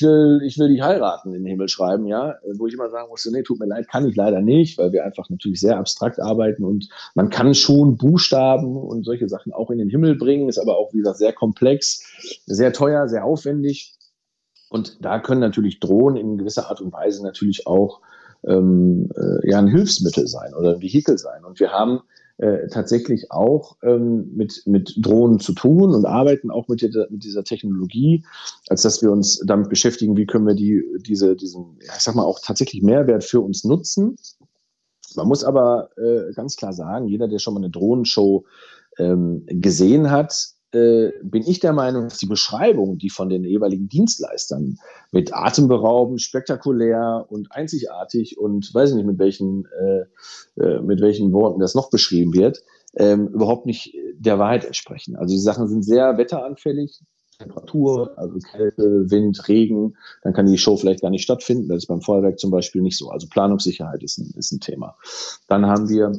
[0.03, 3.31] will, ich will dich heiraten in den Himmel schreiben, ja, wo ich immer sagen musste,
[3.31, 6.65] nee, tut mir leid, kann ich leider nicht, weil wir einfach natürlich sehr abstrakt arbeiten
[6.65, 10.79] und man kann schon Buchstaben und solche Sachen auch in den Himmel bringen, ist aber
[10.79, 12.05] auch, wie gesagt, sehr komplex,
[12.47, 13.95] sehr teuer, sehr aufwendig.
[14.71, 18.01] Und da können natürlich Drohnen in gewisser Art und Weise natürlich auch
[18.47, 21.45] ähm, äh, ja, ein Hilfsmittel sein oder ein Vehikel sein.
[21.45, 22.01] Und wir haben
[22.39, 27.23] äh, tatsächlich auch ähm, mit, mit Drohnen zu tun und arbeiten auch mit, dieser, mit
[27.23, 28.25] dieser Technologie,
[28.69, 32.15] als dass wir uns damit beschäftigen, wie können wir die, diese, diesen, ja, ich sag
[32.15, 34.17] mal, auch tatsächlich Mehrwert für uns nutzen.
[35.15, 38.45] Man muss aber äh, ganz klar sagen, jeder, der schon mal eine Drohnenshow
[38.99, 43.89] ähm, gesehen hat, äh, bin ich der Meinung, dass die Beschreibung, die von den jeweiligen
[43.89, 44.79] Dienstleistern
[45.13, 51.33] mit atemberaubend, spektakulär und einzigartig und weiß ich nicht, mit welchen, äh, äh, mit welchen
[51.33, 52.63] Worten das noch beschrieben wird,
[52.97, 55.17] ähm, überhaupt nicht der Wahrheit entsprechen.
[55.17, 57.01] Also die Sachen sind sehr wetteranfällig.
[57.39, 61.69] Temperatur, also Kälte, Wind, Regen, dann kann die Show vielleicht gar nicht stattfinden.
[61.69, 63.11] Das ist beim Feuerwerk zum Beispiel nicht so.
[63.11, 64.97] Also Planungssicherheit ist ein, ist ein Thema.
[65.49, 66.13] Dann haben wir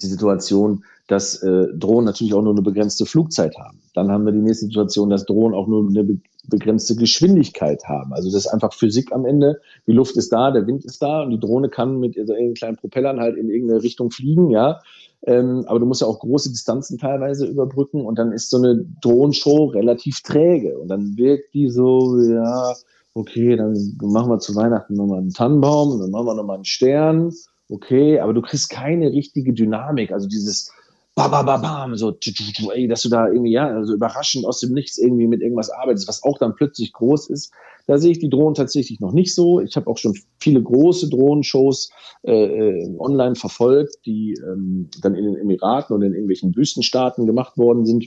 [0.00, 3.82] die Situation, dass äh, Drohnen natürlich auch nur eine begrenzte Flugzeit haben.
[3.94, 8.12] Dann haben wir die nächste Situation, dass Drohnen auch nur eine be begrenzte Geschwindigkeit haben.
[8.12, 9.60] Also das ist einfach Physik am Ende.
[9.86, 12.76] Die Luft ist da, der Wind ist da und die Drohne kann mit ihren kleinen
[12.76, 14.80] Propellern halt in irgendeine Richtung fliegen, ja.
[15.24, 18.84] Ähm, aber du musst ja auch große Distanzen teilweise überbrücken und dann ist so eine
[19.02, 22.74] Drohnenshow relativ träge und dann wirkt die so, ja,
[23.14, 26.64] okay, dann machen wir zu Weihnachten nochmal einen Tannenbaum und dann machen wir nochmal einen
[26.64, 27.32] Stern
[27.72, 30.12] okay, aber du kriegst keine richtige Dynamik.
[30.12, 30.72] Also dieses
[31.14, 32.16] bam, so,
[32.72, 36.08] ey, dass du da irgendwie, ja, also überraschend aus dem Nichts irgendwie mit irgendwas arbeitest,
[36.08, 37.52] was auch dann plötzlich groß ist.
[37.86, 39.60] Da sehe ich die Drohnen tatsächlich noch nicht so.
[39.60, 41.90] Ich habe auch schon viele große Drohnenshows
[42.22, 47.58] äh, äh, online verfolgt, die ähm, dann in den Emiraten und in irgendwelchen Wüstenstaaten gemacht
[47.58, 48.06] worden sind.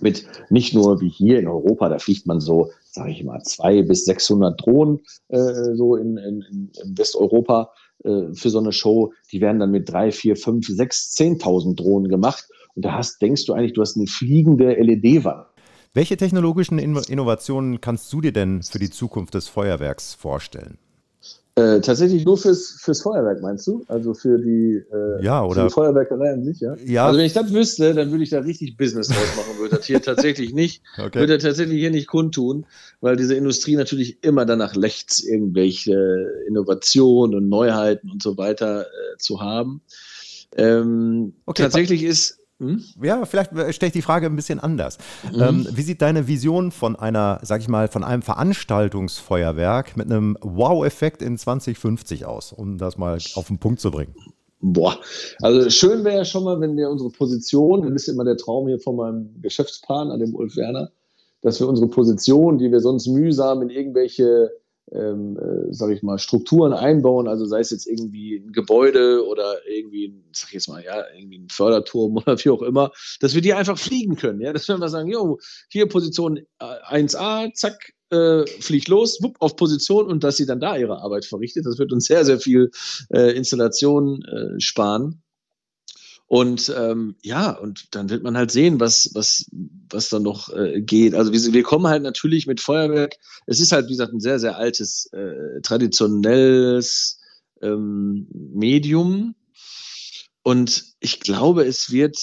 [0.00, 3.82] Mit nicht nur wie hier in Europa, da fliegt man so, sage ich mal, zwei
[3.82, 7.72] bis 600 Drohnen äh, so in, in, in Westeuropa
[8.04, 9.12] äh, für so eine Show.
[9.32, 12.48] Die werden dann mit drei, vier, fünf, sechs, zehntausend Drohnen gemacht.
[12.74, 15.46] Und da hast, denkst du eigentlich, du hast eine fliegende LED-Wand.
[15.94, 20.78] Welche technologischen Innovationen kannst du dir denn für die Zukunft des Feuerwerks vorstellen?
[21.58, 23.82] Äh, tatsächlich nur fürs, fürs Feuerwerk, meinst du?
[23.88, 26.76] Also für die, äh, ja, oder, für die Feuerwerkerei an sich, ja?
[26.84, 27.06] ja?
[27.06, 29.84] Also wenn ich das wüsste, dann würde ich da richtig Business draus machen, würde das
[29.84, 31.18] hier tatsächlich nicht, okay.
[31.18, 32.64] würde tatsächlich hier nicht kundtun,
[33.00, 39.16] weil diese Industrie natürlich immer danach lechzt, irgendwelche Innovationen und Neuheiten und so weiter äh,
[39.18, 39.80] zu haben.
[40.56, 42.82] Ähm, okay, tatsächlich ist hm?
[43.00, 44.98] Ja, vielleicht stelle ich die Frage ein bisschen anders.
[45.32, 45.40] Mhm.
[45.40, 50.36] Ähm, wie sieht deine Vision von einer, sag ich mal, von einem Veranstaltungsfeuerwerk mit einem
[50.40, 54.14] Wow-Effekt in 2050 aus, um das mal auf den Punkt zu bringen?
[54.60, 54.98] Boah,
[55.40, 58.66] also schön wäre ja schon mal, wenn wir unsere Position, das ist immer der Traum
[58.66, 60.90] hier von meinem Geschäftspartner, dem Ulf Werner,
[61.42, 64.50] dass wir unsere Position, die wir sonst mühsam in irgendwelche
[64.92, 70.14] ähm, äh, ich mal, Strukturen einbauen, also sei es jetzt irgendwie ein Gebäude oder irgendwie,
[70.32, 73.54] sag ich jetzt mal, ja, irgendwie ein Förderturm oder wie auch immer, dass wir die
[73.54, 75.38] einfach fliegen können, ja, dass wir einfach sagen, jo,
[75.70, 80.60] hier Position 1a, äh, zack, äh, fliegt los, wupp, auf Position und dass sie dann
[80.60, 81.66] da ihre Arbeit verrichtet.
[81.66, 82.70] Das wird uns sehr, sehr viel
[83.10, 85.22] äh, Installation äh, sparen.
[86.28, 89.46] Und ähm, ja, und dann wird man halt sehen, was, was,
[89.90, 91.14] was dann noch äh, geht.
[91.14, 93.16] Also wir, wir kommen halt natürlich mit Feuerwerk.
[93.46, 97.18] Es ist halt, wie gesagt, ein sehr, sehr altes, äh, traditionelles
[97.62, 99.34] ähm, Medium.
[100.42, 102.18] Und ich glaube, es wird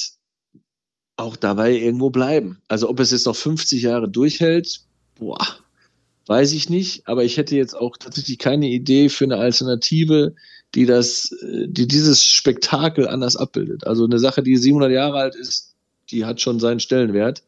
[1.18, 2.62] auch dabei irgendwo bleiben.
[2.68, 4.82] Also ob es jetzt noch 50 Jahre durchhält,
[5.16, 5.44] boah,
[6.28, 7.08] weiß ich nicht.
[7.08, 10.36] Aber ich hätte jetzt auch tatsächlich keine Idee für eine Alternative,
[10.76, 13.88] die das, die dieses Spektakel anders abbildet.
[13.88, 15.76] Also eine Sache, die 700 Jahre alt ist,
[16.12, 17.44] die hat schon seinen Stellenwert.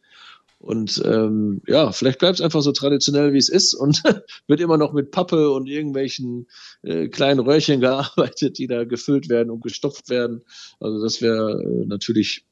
[0.60, 4.02] Und ähm, ja, vielleicht bleibt es einfach so traditionell, wie es ist und
[4.48, 6.48] wird immer noch mit Pappe und irgendwelchen
[6.82, 10.42] äh, kleinen Röhrchen gearbeitet, die da gefüllt werden und gestopft werden.
[10.80, 12.44] Also das wäre äh, natürlich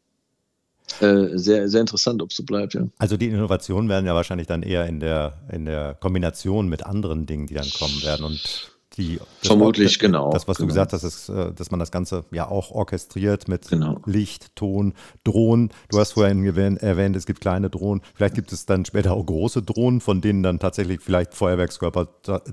[1.00, 2.88] äh, sehr, sehr interessant, ob es so bleibt, ja.
[3.00, 7.26] Also die Innovationen werden ja wahrscheinlich dann eher in der, in der Kombination mit anderen
[7.26, 8.24] Dingen, die dann kommen werden.
[8.24, 10.32] Und die, Vermutlich, das, genau.
[10.32, 10.66] Das, was genau.
[10.66, 14.00] du gesagt hast, ist, äh, dass man das Ganze ja auch orchestriert mit genau.
[14.06, 14.94] Licht, Ton,
[15.24, 15.72] Drohnen.
[15.90, 18.02] Du hast vorhin erwähnt, es gibt kleine Drohnen.
[18.14, 22.08] Vielleicht gibt es dann später auch große Drohnen, von denen dann tatsächlich vielleicht Feuerwerkskörper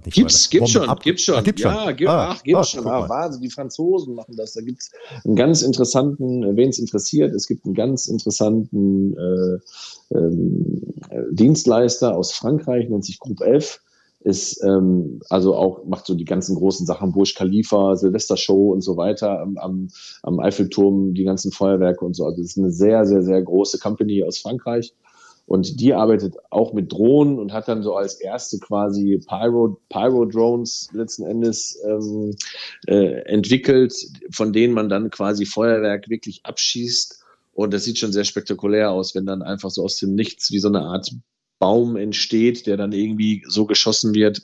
[0.04, 1.02] nicht Gibt's, gibt's schon, ab.
[1.02, 1.36] gibt's schon.
[1.36, 1.96] Ah, gibt's ja, schon.
[1.96, 2.86] Gibt, ah, ach, gibt's ah, schon.
[2.86, 4.54] Ah, Wahnsinn, die Franzosen machen das.
[4.54, 4.90] Da gibt es
[5.24, 10.82] einen ganz interessanten, wen es interessiert, es gibt einen ganz interessanten äh, ähm,
[11.30, 13.80] Dienstleister aus Frankreich, nennt sich Group F
[14.24, 18.96] ist ähm, also auch macht so die ganzen großen Sachen Burj Khalifa, Silvestershow und so
[18.96, 19.88] weiter am, am,
[20.22, 22.24] am Eiffelturm, die ganzen Feuerwerke und so.
[22.24, 24.94] Also es ist eine sehr sehr sehr große Company aus Frankreich
[25.46, 30.24] und die arbeitet auch mit Drohnen und hat dann so als erste quasi Pyro, Pyro
[30.24, 32.34] Drones letzten Endes ähm,
[32.86, 33.94] äh, entwickelt,
[34.30, 37.24] von denen man dann quasi Feuerwerk wirklich abschießt.
[37.52, 40.58] Und das sieht schon sehr spektakulär aus, wenn dann einfach so aus dem Nichts wie
[40.58, 41.12] so eine Art
[41.62, 44.42] Baum entsteht, der dann irgendwie so geschossen wird.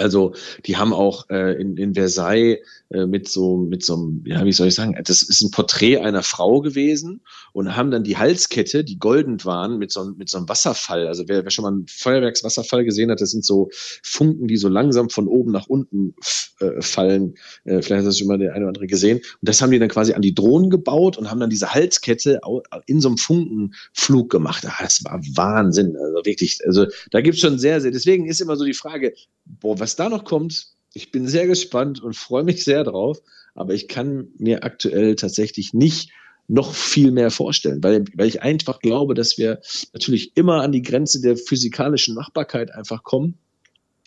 [0.00, 0.34] Also
[0.66, 2.58] die haben auch äh, in, in Versailles
[2.90, 5.98] äh, mit so mit so einem, ja, wie soll ich sagen, das ist ein Porträt
[5.98, 7.20] einer Frau gewesen
[7.52, 11.06] und haben dann die Halskette, die golden waren, mit so, mit so einem Wasserfall.
[11.06, 13.68] Also wer, wer schon mal einen Feuerwerkswasserfall gesehen hat, das sind so
[14.02, 16.14] Funken, die so langsam von oben nach unten
[16.60, 17.34] äh, fallen.
[17.64, 19.18] Äh, vielleicht hat das schon mal der eine oder andere gesehen.
[19.18, 22.40] Und das haben die dann quasi an die Drohnen gebaut und haben dann diese Halskette
[22.86, 24.64] in so einem Funkenflug gemacht.
[24.66, 25.96] Ah, das war Wahnsinn.
[25.96, 29.78] Also wirklich, also da gibt's schon sehr, sehr, deswegen ist immer so die Frage, boah,
[29.80, 33.20] was da noch kommt, ich bin sehr gespannt und freue mich sehr drauf,
[33.54, 36.10] aber ich kann mir aktuell tatsächlich nicht
[36.48, 39.60] noch viel mehr vorstellen, weil, weil ich einfach glaube, dass wir
[39.92, 43.38] natürlich immer an die Grenze der physikalischen Machbarkeit einfach kommen.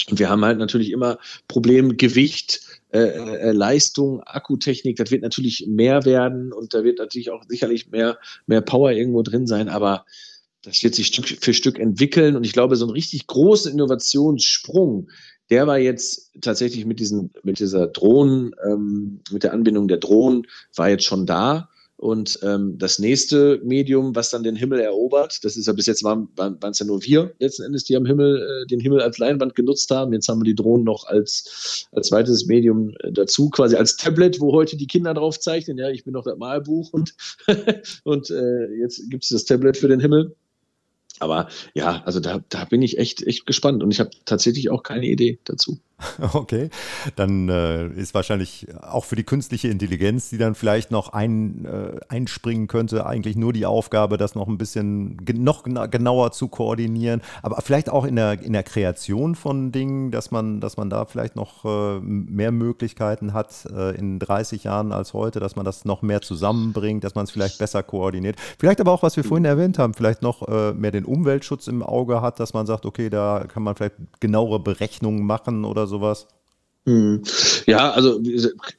[0.09, 1.17] Und wir haben halt natürlich immer
[1.47, 2.59] Problem Gewicht,
[2.91, 7.89] äh, äh, Leistung, Akkutechnik, das wird natürlich mehr werden und da wird natürlich auch sicherlich
[7.89, 10.05] mehr, mehr Power irgendwo drin sein, aber
[10.63, 15.09] das wird sich Stück für Stück entwickeln und ich glaube, so einen richtig großen Innovationssprung,
[15.53, 20.47] der war jetzt tatsächlich mit diesen, mit dieser Drohnen, ähm, mit der Anbindung der Drohnen,
[20.75, 21.69] war jetzt schon da.
[21.95, 26.03] Und ähm, das nächste Medium, was dann den Himmel erobert, das ist ja bis jetzt
[26.03, 26.27] waren
[26.71, 29.91] es ja nur wir letzten Endes, die am Himmel äh, den Himmel als Leinwand genutzt
[29.91, 30.11] haben.
[30.11, 34.41] Jetzt haben wir die Drohnen noch als als zweites Medium äh, dazu, quasi als Tablet,
[34.41, 35.77] wo heute die Kinder drauf zeichnen.
[35.77, 37.13] Ja, ich bin noch das Malbuch und
[38.03, 40.35] und äh, jetzt gibt es das Tablet für den Himmel.
[41.19, 44.83] Aber ja, also da, da bin ich echt, echt gespannt und ich habe tatsächlich auch
[44.83, 45.79] keine Idee dazu.
[46.33, 46.69] Okay,
[47.15, 51.99] dann äh, ist wahrscheinlich auch für die künstliche Intelligenz, die dann vielleicht noch ein, äh,
[52.09, 57.21] einspringen könnte, eigentlich nur die Aufgabe, das noch ein bisschen noch genauer zu koordinieren.
[57.41, 61.05] Aber vielleicht auch in der, in der Kreation von Dingen, dass man, dass man da
[61.05, 65.85] vielleicht noch äh, mehr Möglichkeiten hat äh, in 30 Jahren als heute, dass man das
[65.85, 68.37] noch mehr zusammenbringt, dass man es vielleicht besser koordiniert.
[68.59, 71.83] Vielleicht aber auch, was wir vorhin erwähnt haben, vielleicht noch äh, mehr den Umweltschutz im
[71.83, 76.27] Auge hat, dass man sagt, okay, da kann man vielleicht genauere Berechnungen machen oder sowas?
[77.67, 78.21] Ja, also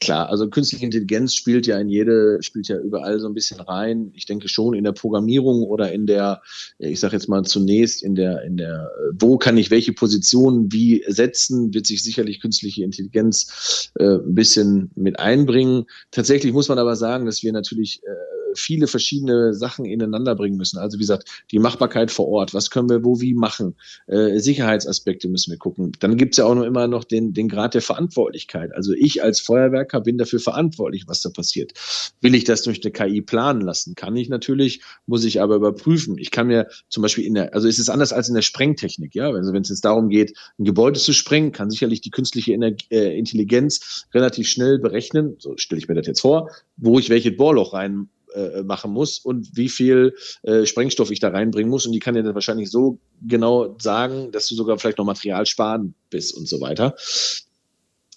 [0.00, 4.10] klar, also künstliche Intelligenz spielt ja in jede, spielt ja überall so ein bisschen rein.
[4.14, 6.42] Ich denke schon in der Programmierung oder in der,
[6.78, 11.04] ich sage jetzt mal zunächst in der, in der, wo kann ich welche Positionen wie
[11.06, 15.84] setzen, wird sich sicherlich künstliche Intelligenz äh, ein bisschen mit einbringen.
[16.10, 20.78] Tatsächlich muss man aber sagen, dass wir natürlich äh, viele verschiedene Sachen ineinander bringen müssen.
[20.78, 23.74] Also wie gesagt, die Machbarkeit vor Ort, was können wir wo wie machen,
[24.06, 25.92] äh, Sicherheitsaspekte müssen wir gucken.
[26.00, 28.73] Dann gibt es ja auch noch immer noch den, den Grad der Verantwortlichkeit.
[28.74, 31.72] Also ich als Feuerwerker bin dafür verantwortlich, was da passiert.
[32.20, 33.94] Will ich das durch eine KI planen lassen?
[33.94, 36.18] Kann ich natürlich, muss ich aber überprüfen.
[36.18, 39.14] Ich kann mir zum Beispiel in der, also es ist anders als in der Sprengtechnik,
[39.14, 39.30] ja.
[39.30, 42.86] Also wenn es jetzt darum geht, ein Gebäude zu sprengen, kann sicherlich die künstliche Energie,
[42.90, 47.36] äh, Intelligenz relativ schnell berechnen, so stelle ich mir das jetzt vor, wo ich welches
[47.36, 51.86] Bohrloch rein äh, machen muss und wie viel äh, Sprengstoff ich da reinbringen muss.
[51.86, 55.46] Und die kann dir dann wahrscheinlich so genau sagen, dass du sogar vielleicht noch Material
[55.46, 56.96] sparen bist und so weiter.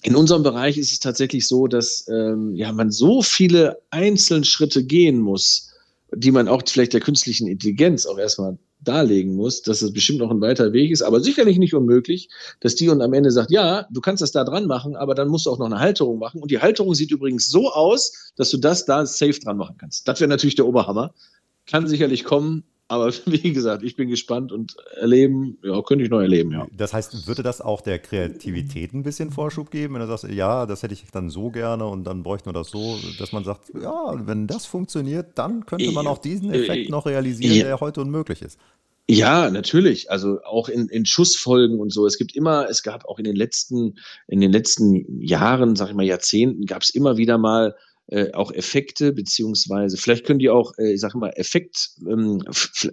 [0.08, 4.86] In unserem Bereich ist es tatsächlich so, dass ähm, ja, man so viele einzelne Schritte
[4.86, 5.74] gehen muss,
[6.14, 10.32] die man auch vielleicht der künstlichen Intelligenz auch erstmal darlegen muss, dass es bestimmt noch
[10.32, 12.30] ein weiter Weg ist, aber sicherlich nicht unmöglich,
[12.62, 15.28] dass die und am Ende sagt, ja, du kannst das da dran machen, aber dann
[15.28, 16.42] musst du auch noch eine Halterung machen.
[16.42, 20.08] Und die Halterung sieht übrigens so aus, dass du das da safe dran machen kannst.
[20.08, 21.14] Das wäre natürlich der Oberhammer.
[21.66, 26.20] Kann sicherlich kommen, aber wie gesagt, ich bin gespannt und erleben, ja, könnte ich noch
[26.20, 26.68] erleben, ja.
[26.76, 30.66] Das heißt, würde das auch der Kreativität ein bisschen Vorschub geben, wenn du sagst, ja,
[30.66, 33.72] das hätte ich dann so gerne und dann bräuchten wir das so, dass man sagt,
[33.82, 38.42] ja, wenn das funktioniert, dann könnte man auch diesen Effekt noch realisieren, der heute unmöglich
[38.42, 38.60] ist.
[39.10, 40.12] Ja, natürlich.
[40.12, 42.06] Also auch in, in Schussfolgen und so.
[42.06, 45.96] Es gibt immer, es gab auch in den letzten, in den letzten Jahren, sag ich
[45.96, 47.76] mal, Jahrzehnten, gab es immer wieder mal
[48.08, 52.44] äh, auch Effekte, beziehungsweise vielleicht können die auch, äh, ich sage mal, Effekt, ähm,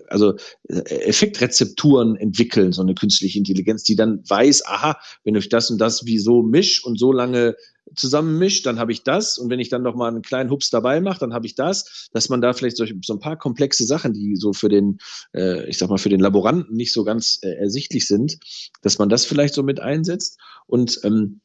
[0.08, 0.34] also
[0.68, 5.78] äh, Effektrezepturen entwickeln, so eine künstliche Intelligenz, die dann weiß, aha, wenn ich das und
[5.78, 7.56] das wie so misch und so lange
[7.94, 9.38] zusammen mischt, dann habe ich das.
[9.38, 12.08] Und wenn ich dann noch mal einen kleinen Hups dabei mache, dann habe ich das,
[12.12, 14.98] dass man da vielleicht so, so ein paar komplexe Sachen, die so für den,
[15.34, 18.38] äh, ich sag mal, für den Laboranten nicht so ganz äh, ersichtlich sind,
[18.82, 20.38] dass man das vielleicht so mit einsetzt.
[20.66, 21.40] Und ähm,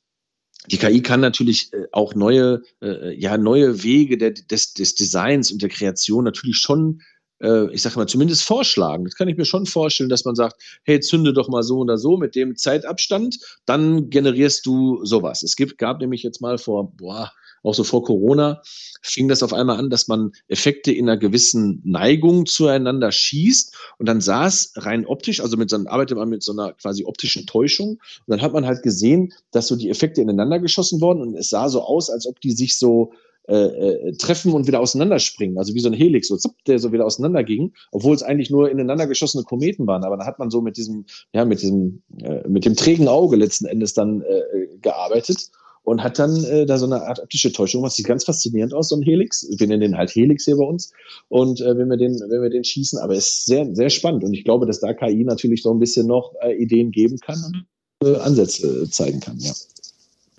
[0.71, 5.61] die KI kann natürlich äh, auch neue, äh, ja, neue Wege des, des Designs und
[5.61, 7.01] der Kreation natürlich schon,
[7.41, 9.05] äh, ich sage mal, zumindest vorschlagen.
[9.05, 11.97] Das kann ich mir schon vorstellen, dass man sagt, hey, zünde doch mal so oder
[11.97, 15.43] so mit dem Zeitabstand, dann generierst du sowas.
[15.43, 17.31] Es gibt, gab nämlich jetzt mal vor, boah,
[17.63, 18.61] auch so vor Corona,
[19.01, 24.05] fing das auf einmal an, dass man Effekte in einer gewissen Neigung zueinander schießt und
[24.07, 27.91] dann saß rein optisch, also mit so, arbeitet man mit so einer quasi optischen Täuschung
[27.91, 31.49] und dann hat man halt gesehen, dass so die Effekte ineinander geschossen wurden und es
[31.49, 33.11] sah so aus, als ob die sich so
[33.49, 36.91] äh, äh, treffen und wieder auseinanderspringen, also wie so ein Helix, so zup, der so
[36.91, 40.03] wieder auseinanderging, obwohl es eigentlich nur ineinander geschossene Kometen waren.
[40.03, 43.37] Aber da hat man so mit diesem, ja, mit diesem, äh, mit dem trägen Auge
[43.37, 45.49] letzten Endes dann äh, gearbeitet
[45.81, 47.95] und hat dann äh, da so eine Art optische Täuschung gemacht.
[47.95, 49.49] Sieht ganz faszinierend aus, so ein Helix.
[49.57, 50.91] Wir nennen den halt Helix hier bei uns.
[51.29, 54.23] Und äh, wenn wir den, wenn wir den schießen, aber es ist sehr, sehr spannend.
[54.23, 57.65] Und ich glaube, dass da KI natürlich so ein bisschen noch äh, Ideen geben kann
[58.03, 59.53] und äh, Ansätze zeigen kann, ja.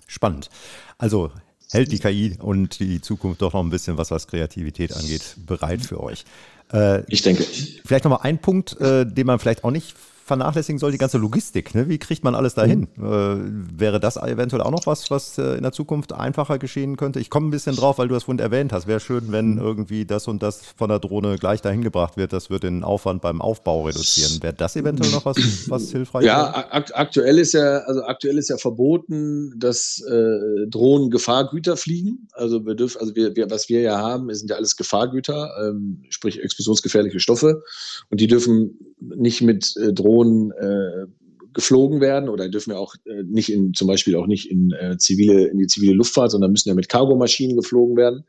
[0.07, 0.49] Spannend.
[0.97, 1.29] Also
[1.71, 5.81] hält die KI und die Zukunft doch noch ein bisschen, was was Kreativität angeht, bereit
[5.81, 6.25] für euch.
[6.73, 7.43] Äh, ich denke.
[7.85, 9.95] Vielleicht nochmal ein Punkt, äh, den man vielleicht auch nicht
[10.25, 11.75] vernachlässigen soll, die ganze Logistik.
[11.75, 11.89] Ne?
[11.89, 12.87] Wie kriegt man alles dahin?
[12.95, 13.05] Mhm.
[13.05, 17.19] Äh, wäre das eventuell auch noch was, was äh, in der Zukunft einfacher geschehen könnte?
[17.19, 18.87] Ich komme ein bisschen drauf, weil du das vorhin erwähnt hast.
[18.87, 19.61] Wäre schön, wenn mhm.
[19.61, 22.33] irgendwie das und das von der Drohne gleich dahin gebracht wird.
[22.33, 24.41] Das wird den Aufwand beim Aufbau reduzieren.
[24.41, 25.37] Wäre das eventuell noch was,
[25.69, 31.09] was hilfreich Ja, ak aktuell ist ja, also aktuell ist ja verboten, dass äh, Drohnen
[31.09, 32.27] Gefahrgüter fliegen.
[32.33, 36.03] Also wir dürfen, also wir, wir, was wir ja haben, sind ja alles Gefahrgüter, ähm,
[36.09, 37.63] sprich explosionsgefährliche Stoffe.
[38.09, 41.07] Und die dürfen nicht mit äh, Drohnen äh,
[41.53, 44.97] geflogen werden oder dürfen ja auch äh, nicht in, zum Beispiel auch nicht in äh,
[44.97, 48.23] zivile, in die zivile Luftfahrt, sondern müssen ja mit Cargomaschinen geflogen werden.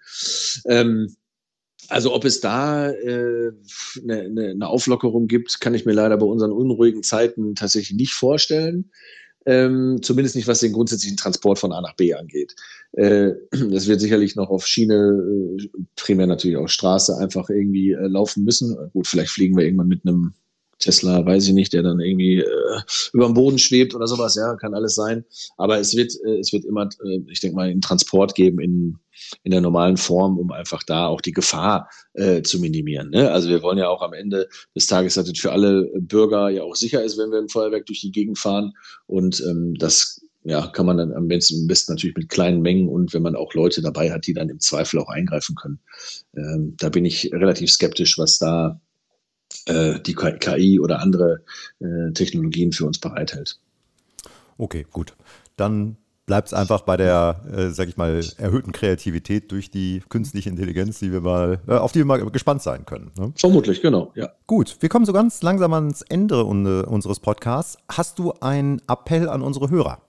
[0.67, 1.15] Ähm,
[1.89, 3.53] Also ob es da äh,
[4.03, 8.91] eine, eine Auflockerung gibt, kann ich mir leider bei unseren unruhigen Zeiten tatsächlich nicht vorstellen.
[9.45, 12.55] Ähm, zumindest nicht, was den grundsätzlichen Transport von A nach B angeht.
[12.93, 18.07] Äh, das wird sicherlich noch auf Schiene, äh, primär natürlich auch Straße, einfach irgendwie äh,
[18.07, 18.77] laufen müssen.
[18.93, 20.35] Gut, vielleicht fliegen wir irgendwann mit einem
[20.83, 22.81] Tesla, weiß ich nicht, der dann irgendwie äh,
[23.13, 25.25] über dem Boden schwebt oder sowas, ja, kann alles sein.
[25.57, 28.99] Aber es wird, äh, es wird immer, äh, ich denke mal, einen Transport geben in,
[29.45, 33.11] in der normalen Form, um einfach da auch die Gefahr äh, zu minimieren.
[33.11, 33.31] Ne?
[33.31, 36.63] Also wir wollen ja auch am Ende des Tages, dass es für alle Bürger ja
[36.63, 38.73] auch sicher ist, wenn wir im Feuerwerk durch die Gegend fahren.
[39.07, 42.89] Und ähm, das ja, kann man dann am besten, am besten natürlich mit kleinen Mengen
[42.89, 45.79] und wenn man auch Leute dabei hat, die dann im Zweifel auch eingreifen können.
[46.37, 48.81] Ähm, da bin ich relativ skeptisch, was da
[49.67, 51.43] äh, die KI oder andere
[51.81, 53.59] äh, Technologien für uns bereithält.
[54.59, 55.15] Okay, gut.
[55.57, 55.97] Dann
[56.27, 60.99] bleibt es einfach bei der, äh, sag ich mal, erhöhten Kreativität durch die künstliche Intelligenz,
[61.01, 63.11] die wir mal, äh, auf die wir mal gespannt sein können.
[63.19, 63.33] Ne?
[63.37, 64.31] Vermutlich, genau, ja.
[64.47, 67.77] Gut, wir kommen so ganz langsam ans Ende unseres Podcasts.
[67.89, 70.01] Hast du einen Appell an unsere Hörer?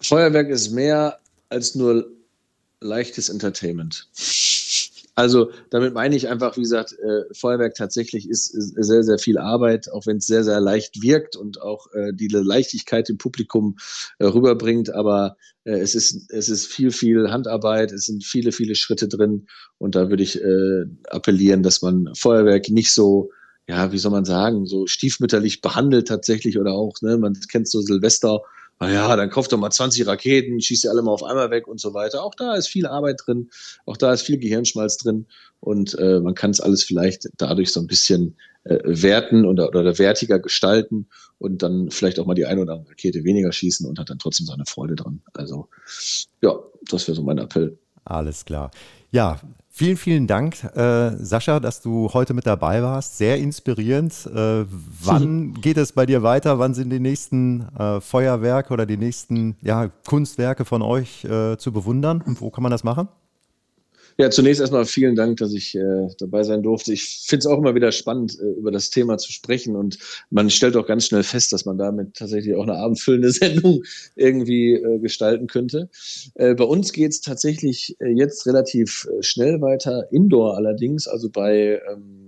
[0.00, 2.06] Feuerwerk ist mehr als nur
[2.80, 4.08] leichtes Entertainment.
[5.16, 9.38] Also damit meine ich einfach, wie gesagt, äh, Feuerwerk tatsächlich ist, ist, sehr, sehr viel
[9.38, 13.76] Arbeit, auch wenn es sehr, sehr leicht wirkt und auch äh, die Leichtigkeit im Publikum
[14.18, 14.92] äh, rüberbringt.
[14.92, 19.46] Aber äh, es, ist, es ist viel, viel Handarbeit, es sind viele, viele Schritte drin.
[19.78, 23.30] Und da würde ich äh, appellieren, dass man Feuerwerk nicht so
[23.68, 27.80] ja, wie soll man sagen, so stiefmütterlich behandelt tatsächlich oder auch, ne, man kennt so
[27.80, 28.42] Silvester,
[28.78, 31.80] naja, dann kauft doch mal 20 Raketen, schießt sie alle mal auf einmal weg und
[31.80, 32.22] so weiter.
[32.22, 33.50] Auch da ist viel Arbeit drin,
[33.86, 35.26] auch da ist viel Gehirnschmalz drin
[35.60, 39.98] und äh, man kann es alles vielleicht dadurch so ein bisschen äh, werten oder, oder
[39.98, 41.08] wertiger gestalten
[41.38, 44.18] und dann vielleicht auch mal die eine oder andere Rakete weniger schießen und hat dann
[44.18, 45.22] trotzdem seine Freude dran.
[45.34, 45.68] Also
[46.42, 46.58] ja,
[46.90, 47.78] das wäre so mein Appell.
[48.04, 48.70] Alles klar.
[49.10, 49.40] Ja,
[49.78, 53.18] Vielen, vielen Dank, äh, Sascha, dass du heute mit dabei warst.
[53.18, 54.26] Sehr inspirierend.
[54.34, 54.64] Äh,
[55.02, 56.58] wann geht es bei dir weiter?
[56.58, 61.72] Wann sind die nächsten äh, Feuerwerke oder die nächsten ja, Kunstwerke von euch äh, zu
[61.72, 62.22] bewundern?
[62.22, 63.08] Und wo kann man das machen?
[64.18, 66.92] Ja, zunächst erstmal vielen Dank, dass ich äh, dabei sein durfte.
[66.92, 69.76] Ich finde es auch immer wieder spannend, äh, über das Thema zu sprechen.
[69.76, 69.98] Und
[70.30, 73.82] man stellt auch ganz schnell fest, dass man damit tatsächlich auch eine abendfüllende Sendung
[74.14, 75.90] irgendwie äh, gestalten könnte.
[76.34, 81.28] Äh, bei uns geht es tatsächlich äh, jetzt relativ äh, schnell weiter, indoor allerdings, also
[81.28, 82.26] bei ähm,